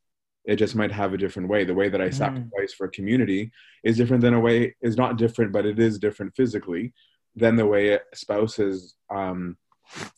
It 0.45 0.55
just 0.55 0.75
might 0.75 0.91
have 0.91 1.13
a 1.13 1.17
different 1.17 1.49
way. 1.49 1.63
The 1.63 1.75
way 1.75 1.89
that 1.89 2.01
i 2.01 2.09
mm. 2.09 2.13
sacrifice 2.13 2.73
for 2.75 2.85
a 2.87 2.91
community 2.91 3.51
is 3.83 3.97
different 3.97 4.21
than 4.21 4.33
a 4.33 4.39
way 4.39 4.75
is 4.81 4.97
not 4.97 5.17
different 5.17 5.51
but 5.51 5.65
it 5.65 5.79
is 5.79 5.99
different 5.99 6.35
physically 6.35 6.93
than 7.35 7.55
the 7.55 7.65
way 7.65 7.99
spouses 8.13 8.95
um, 9.09 9.57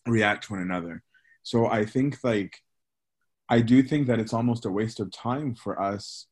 react 0.08 0.46
to 0.46 0.54
one 0.54 0.62
another. 0.62 1.04
So 1.44 1.68
i 1.68 1.86
think 1.86 2.18
like 2.24 2.56
i 3.50 3.60
do 3.60 3.84
think 3.84 4.08
that 4.08 4.20
it's 4.20 4.34
almost 4.34 4.66
a 4.66 4.72
waste 4.72 5.00
of 5.00 5.12
time 5.12 5.56
for 5.56 5.82
us 5.82 6.28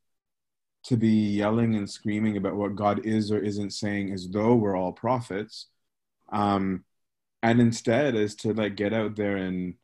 to 0.83 0.97
be 0.97 1.09
yelling 1.09 1.75
and 1.75 1.89
screaming 1.89 2.37
about 2.37 2.55
what 2.55 2.75
god 2.75 3.05
is 3.05 3.31
or 3.31 3.39
isn't 3.39 3.71
saying 3.71 4.11
as 4.11 4.29
though 4.29 4.55
we're 4.55 4.77
all 4.77 4.91
prophets 4.91 5.67
um, 6.31 6.83
and 7.41 7.59
instead 7.59 8.15
is 8.15 8.35
to 8.35 8.53
like 8.53 8.75
get 8.75 8.93
out 8.93 9.15
there 9.15 9.37
and 9.37 9.75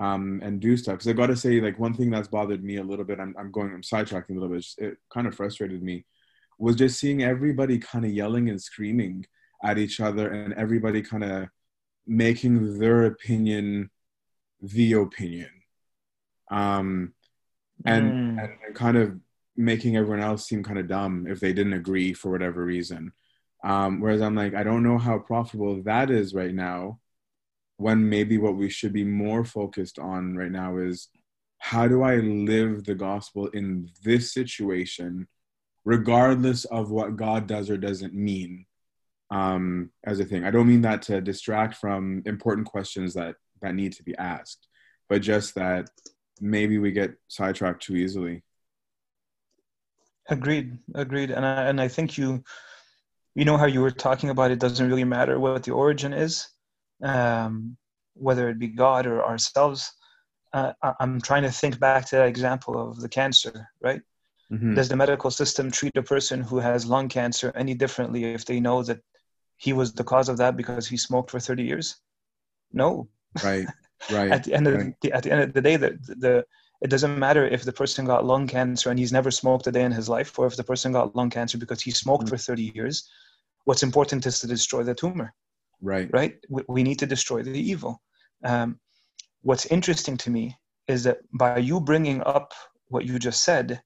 um, 0.00 0.40
and 0.42 0.60
do 0.60 0.76
stuff. 0.76 0.94
Because 0.94 1.08
I 1.08 1.12
got 1.12 1.26
to 1.26 1.36
say, 1.36 1.60
like 1.60 1.78
one 1.78 1.94
thing 1.94 2.10
that's 2.10 2.28
bothered 2.28 2.62
me 2.62 2.76
a 2.76 2.84
little 2.84 3.04
bit, 3.04 3.18
I'm, 3.18 3.34
I'm 3.38 3.50
going, 3.50 3.72
I'm 3.72 3.82
sidetracking 3.82 4.30
a 4.30 4.34
little 4.40 4.48
bit. 4.48 4.66
It 4.78 4.98
kind 5.12 5.26
of 5.26 5.34
frustrated 5.34 5.82
me, 5.82 6.04
was 6.58 6.76
just 6.76 7.00
seeing 7.00 7.22
everybody 7.22 7.78
kind 7.78 8.04
of 8.04 8.12
yelling 8.12 8.48
and 8.48 8.62
screaming 8.62 9.26
at 9.64 9.78
each 9.78 10.00
other, 10.00 10.30
and 10.30 10.54
everybody 10.54 11.02
kind 11.02 11.24
of 11.24 11.48
making 12.06 12.78
their 12.78 13.06
opinion 13.06 13.90
the 14.60 14.92
opinion, 14.94 15.50
um, 16.50 17.12
and, 17.84 18.12
mm. 18.12 18.42
and, 18.42 18.52
and 18.66 18.74
kind 18.74 18.96
of 18.96 19.18
making 19.58 19.96
everyone 19.96 20.22
else 20.22 20.46
seem 20.46 20.62
kind 20.62 20.78
of 20.78 20.88
dumb 20.88 21.26
if 21.28 21.40
they 21.40 21.52
didn't 21.52 21.72
agree 21.74 22.14
for 22.14 22.30
whatever 22.30 22.64
reason. 22.64 23.12
Um, 23.64 24.00
whereas 24.00 24.22
I'm 24.22 24.36
like, 24.36 24.54
I 24.54 24.62
don't 24.62 24.84
know 24.84 24.98
how 24.98 25.18
profitable 25.18 25.82
that 25.82 26.10
is 26.10 26.32
right 26.32 26.54
now 26.54 27.00
when 27.76 28.08
maybe 28.08 28.38
what 28.38 28.56
we 28.56 28.70
should 28.70 28.92
be 28.92 29.04
more 29.04 29.44
focused 29.44 29.98
on 29.98 30.36
right 30.36 30.50
now 30.50 30.78
is 30.78 31.08
how 31.58 31.88
do 31.88 32.02
I 32.02 32.16
live 32.16 32.84
the 32.84 32.94
gospel 32.94 33.48
in 33.48 33.90
this 34.04 34.32
situation, 34.32 35.26
regardless 35.84 36.64
of 36.66 36.90
what 36.90 37.16
God 37.16 37.48
does 37.48 37.68
or 37.68 37.76
doesn't 37.76 38.14
mean 38.14 38.64
um, 39.30 39.90
as 40.04 40.20
a 40.20 40.24
thing. 40.24 40.44
I 40.44 40.52
don't 40.52 40.68
mean 40.68 40.82
that 40.82 41.02
to 41.02 41.20
distract 41.20 41.74
from 41.74 42.22
important 42.26 42.66
questions 42.66 43.14
that 43.14 43.34
that 43.60 43.74
need 43.74 43.92
to 43.94 44.04
be 44.04 44.16
asked, 44.16 44.68
but 45.08 45.20
just 45.20 45.56
that 45.56 45.90
maybe 46.40 46.78
we 46.78 46.92
get 46.92 47.14
sidetracked 47.26 47.82
too 47.82 47.96
easily. 47.96 48.42
Agreed, 50.28 50.78
agreed, 50.94 51.30
and 51.30 51.44
I, 51.44 51.68
and 51.68 51.80
I 51.80 51.88
think 51.88 52.18
you, 52.18 52.42
you 53.34 53.44
know 53.44 53.56
how 53.56 53.66
you 53.66 53.80
were 53.80 53.90
talking 53.90 54.30
about 54.30 54.50
it 54.50 54.58
doesn't 54.58 54.86
really 54.86 55.04
matter 55.04 55.38
what 55.40 55.62
the 55.62 55.72
origin 55.72 56.12
is 56.12 56.48
um, 57.02 57.76
whether 58.14 58.48
it 58.48 58.58
be 58.58 58.68
God 58.68 59.06
or 59.06 59.24
ourselves. 59.24 59.92
Uh, 60.52 60.72
I'm 60.98 61.20
trying 61.20 61.42
to 61.42 61.50
think 61.50 61.78
back 61.78 62.06
to 62.06 62.16
that 62.16 62.28
example 62.28 62.90
of 62.90 63.00
the 63.00 63.08
cancer, 63.08 63.68
right? 63.80 64.00
Mm-hmm. 64.50 64.74
Does 64.74 64.88
the 64.88 64.96
medical 64.96 65.30
system 65.30 65.70
treat 65.70 65.96
a 65.96 66.02
person 66.02 66.40
who 66.40 66.58
has 66.58 66.86
lung 66.86 67.08
cancer 67.08 67.52
any 67.54 67.74
differently 67.74 68.24
if 68.24 68.46
they 68.46 68.60
know 68.60 68.82
that 68.82 69.00
he 69.58 69.72
was 69.72 69.92
the 69.92 70.04
cause 70.04 70.28
of 70.28 70.38
that 70.38 70.56
because 70.56 70.88
he 70.88 70.96
smoked 70.96 71.30
for 71.30 71.38
30 71.38 71.64
years? 71.64 71.96
No. 72.72 73.08
Right. 73.42 73.66
Right. 74.12 74.30
at 74.30 74.44
the 74.44 74.54
end 74.54 74.68
right. 74.68 74.80
of 74.80 74.94
the, 75.02 75.12
at 75.12 75.24
the 75.24 75.32
end 75.32 75.40
of 75.40 75.52
the 75.52 75.60
day, 75.60 75.74
the, 75.74 75.98
the 76.06 76.46
it 76.80 76.90
doesn't 76.90 77.18
matter 77.18 77.46
if 77.46 77.64
the 77.64 77.72
person 77.72 78.04
got 78.04 78.24
lung 78.24 78.46
cancer 78.46 78.90
and 78.90 78.98
he's 78.98 79.12
never 79.12 79.30
smoked 79.30 79.66
a 79.66 79.72
day 79.72 79.82
in 79.82 79.92
his 79.92 80.08
life, 80.08 80.38
or 80.38 80.46
if 80.46 80.56
the 80.56 80.64
person 80.64 80.92
got 80.92 81.16
lung 81.16 81.30
cancer 81.30 81.58
because 81.58 81.80
he 81.80 81.90
smoked 81.90 82.24
mm-hmm. 82.24 82.36
for 82.36 82.38
30 82.38 82.72
years. 82.74 83.08
What's 83.64 83.82
important 83.82 84.26
is 84.26 84.40
to 84.40 84.46
destroy 84.46 84.82
the 84.84 84.94
tumor. 84.94 85.34
Right. 85.80 86.08
Right. 86.12 86.36
We, 86.48 86.62
we 86.68 86.82
need 86.82 86.98
to 87.00 87.06
destroy 87.06 87.42
the 87.42 87.58
evil. 87.58 88.00
Um, 88.44 88.78
what's 89.42 89.66
interesting 89.66 90.16
to 90.18 90.30
me 90.30 90.56
is 90.86 91.04
that 91.04 91.18
by 91.32 91.58
you 91.58 91.80
bringing 91.80 92.22
up 92.22 92.52
what 92.86 93.04
you 93.04 93.18
just 93.18 93.42
said, 93.42 93.82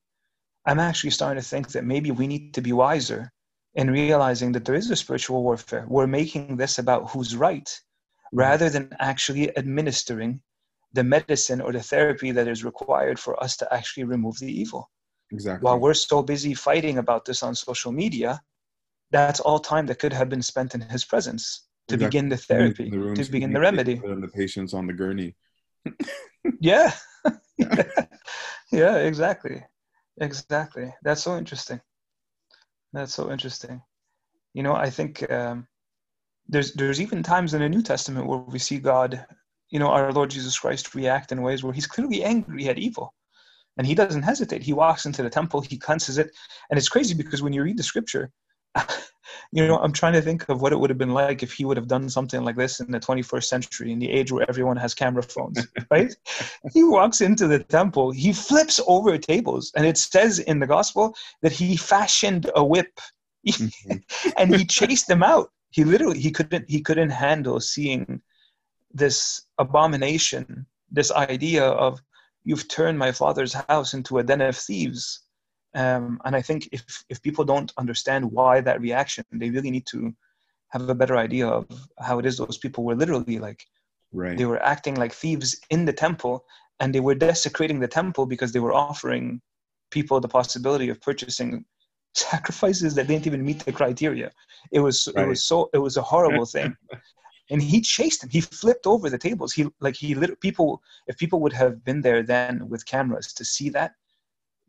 I'm 0.66 0.78
actually 0.78 1.10
starting 1.10 1.42
to 1.42 1.48
think 1.48 1.72
that 1.72 1.84
maybe 1.84 2.10
we 2.10 2.26
need 2.26 2.54
to 2.54 2.60
be 2.60 2.72
wiser 2.72 3.32
in 3.74 3.90
realizing 3.90 4.52
that 4.52 4.64
there 4.64 4.74
is 4.74 4.90
a 4.90 4.96
spiritual 4.96 5.42
warfare. 5.42 5.86
We're 5.88 6.06
making 6.06 6.56
this 6.56 6.78
about 6.78 7.10
who's 7.10 7.34
right 7.34 7.68
rather 8.32 8.70
than 8.70 8.94
actually 8.98 9.56
administering 9.56 10.40
the 10.92 11.04
medicine 11.04 11.60
or 11.60 11.72
the 11.72 11.82
therapy 11.82 12.30
that 12.32 12.48
is 12.48 12.64
required 12.64 13.18
for 13.18 13.42
us 13.42 13.56
to 13.56 13.74
actually 13.74 14.04
remove 14.04 14.38
the 14.38 14.60
evil. 14.60 14.90
Exactly. 15.30 15.64
While 15.64 15.78
we're 15.78 15.94
so 15.94 16.22
busy 16.22 16.54
fighting 16.54 16.98
about 16.98 17.24
this 17.24 17.42
on 17.42 17.54
social 17.54 17.92
media, 17.92 18.40
that's 19.10 19.40
all 19.40 19.58
time 19.58 19.86
that 19.86 19.98
could 19.98 20.12
have 20.12 20.28
been 20.28 20.42
spent 20.42 20.74
in 20.74 20.80
his 20.80 21.04
presence 21.04 21.66
to 21.88 21.94
exactly. 21.94 22.06
begin 22.06 22.28
the 22.28 22.36
therapy, 22.36 22.90
the 22.90 23.14
to 23.14 23.30
begin 23.30 23.52
the 23.52 23.60
remedy. 23.60 24.00
And 24.04 24.22
the 24.22 24.28
patients 24.28 24.74
on 24.74 24.86
the 24.86 24.92
gurney. 24.92 25.34
yeah. 26.60 26.92
yeah, 28.72 28.96
exactly. 28.96 29.64
Exactly. 30.20 30.92
That's 31.02 31.22
so 31.22 31.38
interesting. 31.38 31.80
That's 32.92 33.14
so 33.14 33.30
interesting. 33.30 33.80
You 34.54 34.62
know, 34.62 34.74
I 34.74 34.90
think 34.90 35.30
um, 35.32 35.66
there's 36.48 36.74
there's 36.74 37.00
even 37.00 37.22
times 37.22 37.54
in 37.54 37.60
the 37.60 37.68
New 37.68 37.82
Testament 37.82 38.26
where 38.26 38.38
we 38.38 38.58
see 38.58 38.78
God, 38.78 39.24
you 39.72 39.78
know, 39.78 39.88
our 39.88 40.12
Lord 40.12 40.30
Jesus 40.30 40.58
Christ 40.58 40.94
react 40.94 41.32
in 41.32 41.42
ways 41.42 41.64
where 41.64 41.72
He's 41.72 41.86
clearly 41.86 42.22
angry 42.22 42.68
at 42.68 42.78
evil, 42.78 43.14
and 43.78 43.86
He 43.86 43.94
doesn't 43.94 44.22
hesitate. 44.22 44.62
He 44.62 44.74
walks 44.74 45.06
into 45.06 45.22
the 45.22 45.30
temple, 45.30 45.62
He 45.62 45.78
cleanses 45.78 46.18
it, 46.18 46.30
and 46.70 46.78
it's 46.78 46.90
crazy 46.90 47.14
because 47.14 47.42
when 47.42 47.52
you 47.52 47.62
read 47.62 47.78
the 47.78 47.82
Scripture, 47.82 48.30
you 49.52 49.66
know, 49.66 49.78
I'm 49.78 49.92
trying 49.92 50.12
to 50.12 50.22
think 50.22 50.48
of 50.48 50.60
what 50.60 50.72
it 50.72 50.78
would 50.78 50.90
have 50.90 50.98
been 50.98 51.14
like 51.14 51.42
if 51.42 51.52
he 51.52 51.64
would 51.64 51.76
have 51.76 51.88
done 51.88 52.08
something 52.08 52.44
like 52.44 52.56
this 52.56 52.80
in 52.80 52.90
the 52.90 53.00
21st 53.00 53.44
century, 53.44 53.92
in 53.92 53.98
the 53.98 54.10
age 54.10 54.30
where 54.30 54.48
everyone 54.48 54.76
has 54.76 54.94
camera 54.94 55.22
phones, 55.22 55.66
right? 55.90 56.14
he 56.72 56.84
walks 56.84 57.20
into 57.20 57.46
the 57.46 57.58
temple, 57.58 58.10
he 58.10 58.32
flips 58.32 58.80
over 58.86 59.16
tables, 59.18 59.72
and 59.76 59.86
it 59.86 59.96
says 59.96 60.38
in 60.38 60.58
the 60.58 60.66
gospel 60.66 61.14
that 61.42 61.52
he 61.52 61.76
fashioned 61.76 62.50
a 62.54 62.64
whip, 62.64 63.00
mm-hmm. 63.48 63.96
and 64.36 64.54
he 64.54 64.64
chased 64.64 65.08
them 65.08 65.22
out. 65.22 65.50
He 65.70 65.84
literally 65.84 66.20
he 66.20 66.30
couldn't 66.30 66.68
he 66.68 66.80
couldn't 66.80 67.10
handle 67.10 67.58
seeing 67.58 68.20
this 68.94 69.46
abomination, 69.58 70.66
this 70.90 71.10
idea 71.12 71.64
of 71.64 72.00
you've 72.44 72.68
turned 72.68 72.98
my 72.98 73.12
father's 73.12 73.52
house 73.52 73.94
into 73.94 74.18
a 74.18 74.22
den 74.22 74.40
of 74.40 74.56
thieves 74.56 75.22
um, 75.74 76.20
and 76.24 76.36
I 76.36 76.42
think 76.42 76.68
if, 76.72 77.04
if 77.08 77.22
people 77.22 77.44
don't 77.44 77.72
understand 77.78 78.30
why 78.30 78.60
that 78.60 78.80
reaction, 78.80 79.24
they 79.32 79.50
really 79.50 79.70
need 79.70 79.86
to 79.86 80.14
have 80.68 80.88
a 80.88 80.94
better 80.94 81.16
idea 81.16 81.46
of 81.46 81.66
how 81.98 82.18
it 82.18 82.26
is 82.26 82.36
those 82.36 82.58
people 82.58 82.84
were 82.84 82.94
literally 82.94 83.38
like, 83.38 83.64
right. 84.12 84.36
they 84.36 84.44
were 84.44 84.62
acting 84.62 84.96
like 84.96 85.12
thieves 85.12 85.58
in 85.70 85.84
the 85.84 85.92
temple 85.92 86.44
and 86.80 86.94
they 86.94 87.00
were 87.00 87.14
desecrating 87.14 87.80
the 87.80 87.88
temple 87.88 88.26
because 88.26 88.52
they 88.52 88.60
were 88.60 88.72
offering 88.72 89.40
people 89.90 90.20
the 90.20 90.28
possibility 90.28 90.88
of 90.88 91.00
purchasing 91.00 91.64
sacrifices 92.14 92.94
that 92.94 93.06
didn't 93.06 93.26
even 93.26 93.44
meet 93.44 93.60
the 93.60 93.72
criteria. 93.72 94.30
It 94.70 94.80
was, 94.80 95.08
right. 95.14 95.24
it 95.24 95.28
was 95.28 95.44
so, 95.46 95.70
it 95.72 95.78
was 95.78 95.96
a 95.96 96.02
horrible 96.02 96.44
thing. 96.44 96.76
and 97.52 97.62
he 97.62 97.82
chased 97.82 98.24
him. 98.24 98.30
He 98.30 98.40
flipped 98.40 98.86
over 98.86 99.10
the 99.10 99.18
tables. 99.18 99.52
He 99.52 99.66
like 99.80 99.94
he 99.94 100.14
lit 100.14 100.40
people. 100.40 100.82
If 101.06 101.18
people 101.18 101.40
would 101.40 101.52
have 101.52 101.84
been 101.84 102.00
there 102.00 102.22
then 102.22 102.68
with 102.68 102.86
cameras 102.86 103.32
to 103.34 103.44
see 103.44 103.68
that, 103.70 103.92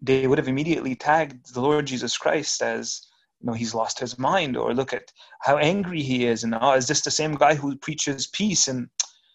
they 0.02 0.28
would 0.28 0.38
have 0.38 0.50
immediately 0.50 0.96
tagged 0.96 1.54
the 1.54 1.62
Lord 1.62 1.88
Jesus 1.88 2.18
Christ 2.18 2.62
as, 2.62 3.08
you 3.40 3.48
know, 3.48 3.54
he's 3.54 3.74
lost 3.74 4.00
his 4.00 4.20
mind, 4.20 4.58
or 4.58 4.74
look 4.74 4.92
at 4.94 5.14
how 5.40 5.58
angry 5.58 6.02
he 6.02 6.28
is, 6.28 6.44
and 6.44 6.54
oh, 6.60 6.74
is 6.74 6.88
this 6.88 7.02
the 7.02 7.12
same 7.22 7.36
guy 7.36 7.56
who 7.56 7.78
preaches 7.78 8.28
peace? 8.28 8.68
And 8.68 8.90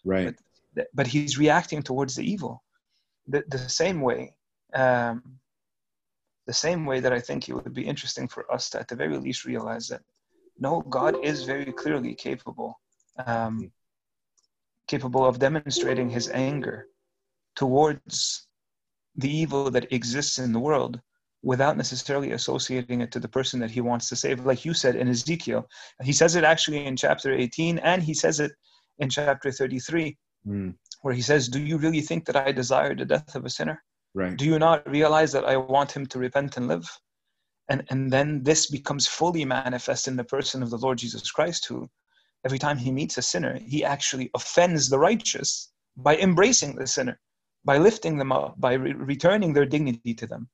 right, 0.05 0.35
but, 0.75 0.87
but 0.93 1.07
he's 1.07 1.39
reacting 1.39 1.81
towards 1.81 2.15
the 2.15 2.29
evil, 2.33 2.63
the 3.27 3.43
the 3.49 3.57
same 3.57 3.99
way, 4.01 4.35
um, 4.75 5.23
the 6.45 6.53
same 6.53 6.85
way 6.85 6.99
that 6.99 7.13
I 7.13 7.19
think 7.19 7.49
it 7.49 7.53
would 7.53 7.73
be 7.73 7.87
interesting 7.87 8.27
for 8.27 8.51
us 8.53 8.69
to, 8.69 8.79
at 8.79 8.87
the 8.87 8.95
very 8.95 9.17
least, 9.17 9.45
realize 9.45 9.87
that 9.87 10.01
no, 10.59 10.81
God 10.81 11.15
is 11.23 11.45
very 11.45 11.71
clearly 11.71 12.13
capable, 12.13 12.79
um, 13.25 13.71
capable 14.87 15.25
of 15.25 15.39
demonstrating 15.39 16.09
His 16.09 16.29
anger 16.29 16.87
towards 17.55 18.47
the 19.15 19.29
evil 19.29 19.69
that 19.71 19.91
exists 19.91 20.39
in 20.39 20.53
the 20.53 20.59
world 20.59 21.01
without 21.43 21.77
necessarily 21.77 22.31
associating 22.31 23.01
it 23.01 23.11
to 23.11 23.19
the 23.19 23.27
person 23.27 23.59
that 23.59 23.71
he 23.71 23.81
wants 23.81 24.09
to 24.09 24.15
save. 24.15 24.45
Like 24.45 24.65
you 24.65 24.73
said 24.73 24.95
in 24.95 25.07
Ezekiel, 25.07 25.67
he 26.03 26.11
says 26.11 26.35
it 26.35 26.43
actually 26.43 26.85
in 26.85 26.95
chapter 26.95 27.33
18 27.33 27.79
and 27.79 28.03
he 28.03 28.13
says 28.13 28.39
it 28.39 28.51
in 28.99 29.09
chapter 29.09 29.51
33, 29.51 30.17
mm. 30.47 30.73
where 31.01 31.13
he 31.13 31.21
says, 31.21 31.47
Do 31.47 31.61
you 31.61 31.77
really 31.77 32.01
think 32.01 32.25
that 32.25 32.35
I 32.35 32.51
desire 32.51 32.93
the 32.93 33.05
death 33.05 33.35
of 33.35 33.45
a 33.45 33.49
sinner? 33.49 33.81
Right. 34.13 34.35
Do 34.35 34.45
you 34.45 34.59
not 34.59 34.89
realize 34.89 35.31
that 35.31 35.45
I 35.45 35.55
want 35.55 35.91
him 35.91 36.05
to 36.07 36.19
repent 36.19 36.57
and 36.57 36.67
live? 36.67 36.89
And, 37.69 37.85
and 37.89 38.11
then 38.11 38.43
this 38.43 38.69
becomes 38.69 39.07
fully 39.07 39.45
manifest 39.45 40.07
in 40.07 40.15
the 40.15 40.23
person 40.23 40.63
of 40.63 40.71
the 40.71 40.77
Lord 40.77 40.97
Jesus 40.97 41.29
Christ, 41.31 41.67
who 41.67 41.89
every 42.45 42.59
time 42.59 42.77
he 42.77 42.91
meets 42.91 43.17
a 43.17 43.21
sinner, 43.21 43.59
he 43.59 43.83
actually 43.83 44.29
offends 44.33 44.89
the 44.89 44.99
righteous 44.99 45.71
by 45.97 46.17
embracing 46.17 46.75
the 46.75 46.87
sinner 46.87 47.19
by 47.65 47.77
lifting 47.77 48.17
them 48.17 48.31
up, 48.31 48.59
by 48.59 48.73
re- 48.73 48.93
returning 48.93 49.53
their 49.53 49.65
dignity 49.65 50.13
to 50.15 50.27
them. 50.27 50.49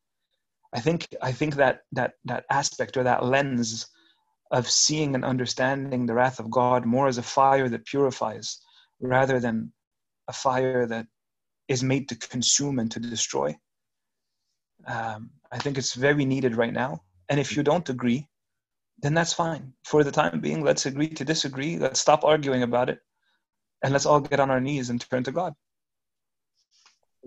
I 0.74 0.80
think 0.80 1.08
I 1.22 1.32
think 1.32 1.56
that 1.56 1.82
that 1.94 2.14
that 2.26 2.46
aspect 2.50 2.98
or 2.98 3.04
that 3.04 3.24
lens 3.24 3.88
of 4.52 4.70
seeing 4.70 5.16
and 5.16 5.24
understanding 5.24 6.06
the 6.06 6.14
wrath 6.14 6.40
of 6.40 6.52
God 6.52 6.86
more 6.86 7.08
as 7.08 7.18
a 7.18 7.24
fire 7.24 7.70
that 7.70 7.86
purifies 7.86 8.60
rather 9.00 9.40
than 9.40 9.72
a 10.28 10.34
fire 10.34 10.86
that 10.88 11.08
is 11.68 11.84
made 11.84 12.10
to 12.10 12.16
consume 12.16 12.80
and 12.80 12.92
to 12.92 13.00
destroy. 13.00 13.56
Um, 14.86 15.32
I 15.52 15.58
think 15.58 15.78
it's 15.78 15.94
very 15.94 16.26
needed 16.26 16.56
right 16.56 16.74
now. 16.74 17.04
And 17.30 17.40
if 17.40 17.56
you 17.56 17.64
don't 17.64 17.90
agree, 17.90 18.28
then 19.00 19.14
that's 19.14 19.34
fine. 19.34 19.74
For 19.84 20.04
the 20.04 20.12
time 20.12 20.40
being, 20.40 20.64
let's 20.64 20.86
agree 20.86 21.10
to 21.10 21.26
disagree. 21.26 21.78
Let's 21.78 22.00
stop 22.00 22.24
arguing 22.24 22.64
about 22.64 22.90
it. 22.90 23.00
And 23.84 23.94
let's 23.94 24.06
all 24.06 24.20
get 24.20 24.40
on 24.40 24.50
our 24.50 24.62
knees 24.62 24.90
and 24.90 25.00
turn 25.02 25.24
to 25.24 25.32
God. 25.32 25.54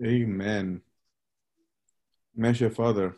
Amen. 0.03 0.81
Mesha 2.37 2.73
Father, 2.73 3.15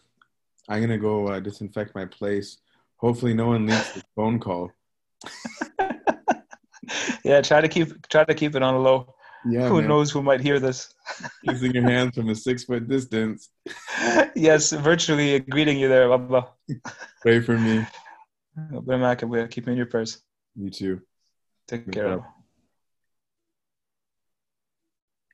I'm 0.68 0.82
gonna 0.82 0.98
go 0.98 1.28
uh, 1.28 1.40
disinfect 1.40 1.96
my 1.96 2.06
place. 2.06 2.58
Hopefully, 2.98 3.34
no 3.34 3.48
one 3.48 3.68
leaks 3.68 3.92
the 3.92 4.04
phone 4.16 4.40
call. 4.40 4.72
yeah, 7.24 7.42
try 7.42 7.62
to 7.62 7.68
keep 7.68 8.08
try 8.08 8.24
to 8.24 8.34
keep 8.34 8.56
it 8.56 8.64
on 8.64 8.74
a 8.74 8.80
low. 8.80 9.14
Yeah, 9.50 9.68
who 9.68 9.82
man. 9.82 9.90
knows 9.90 10.12
who 10.12 10.22
might 10.22 10.42
hear 10.42 10.60
this? 10.60 10.94
Using 11.44 11.74
your 11.74 11.84
hands 11.84 12.16
from 12.16 12.30
a 12.30 12.36
six 12.36 12.64
foot 12.64 12.88
distance. 12.88 13.50
yes, 14.36 14.72
virtually 14.72 15.40
greeting 15.40 15.78
you 15.80 15.88
there, 15.88 16.08
Baba. 16.10 16.50
Pray 17.22 17.42
for 17.42 17.58
me. 17.58 17.86
Brother 18.56 18.98
Mac, 18.98 19.22
we 19.22 19.48
keep 19.48 19.66
me 19.66 19.74
in 19.74 19.78
your 19.78 19.86
prayers. 19.86 20.22
You 20.56 20.70
too. 20.70 21.02
Take 21.68 21.86
Good 21.86 21.94
care. 21.94 22.26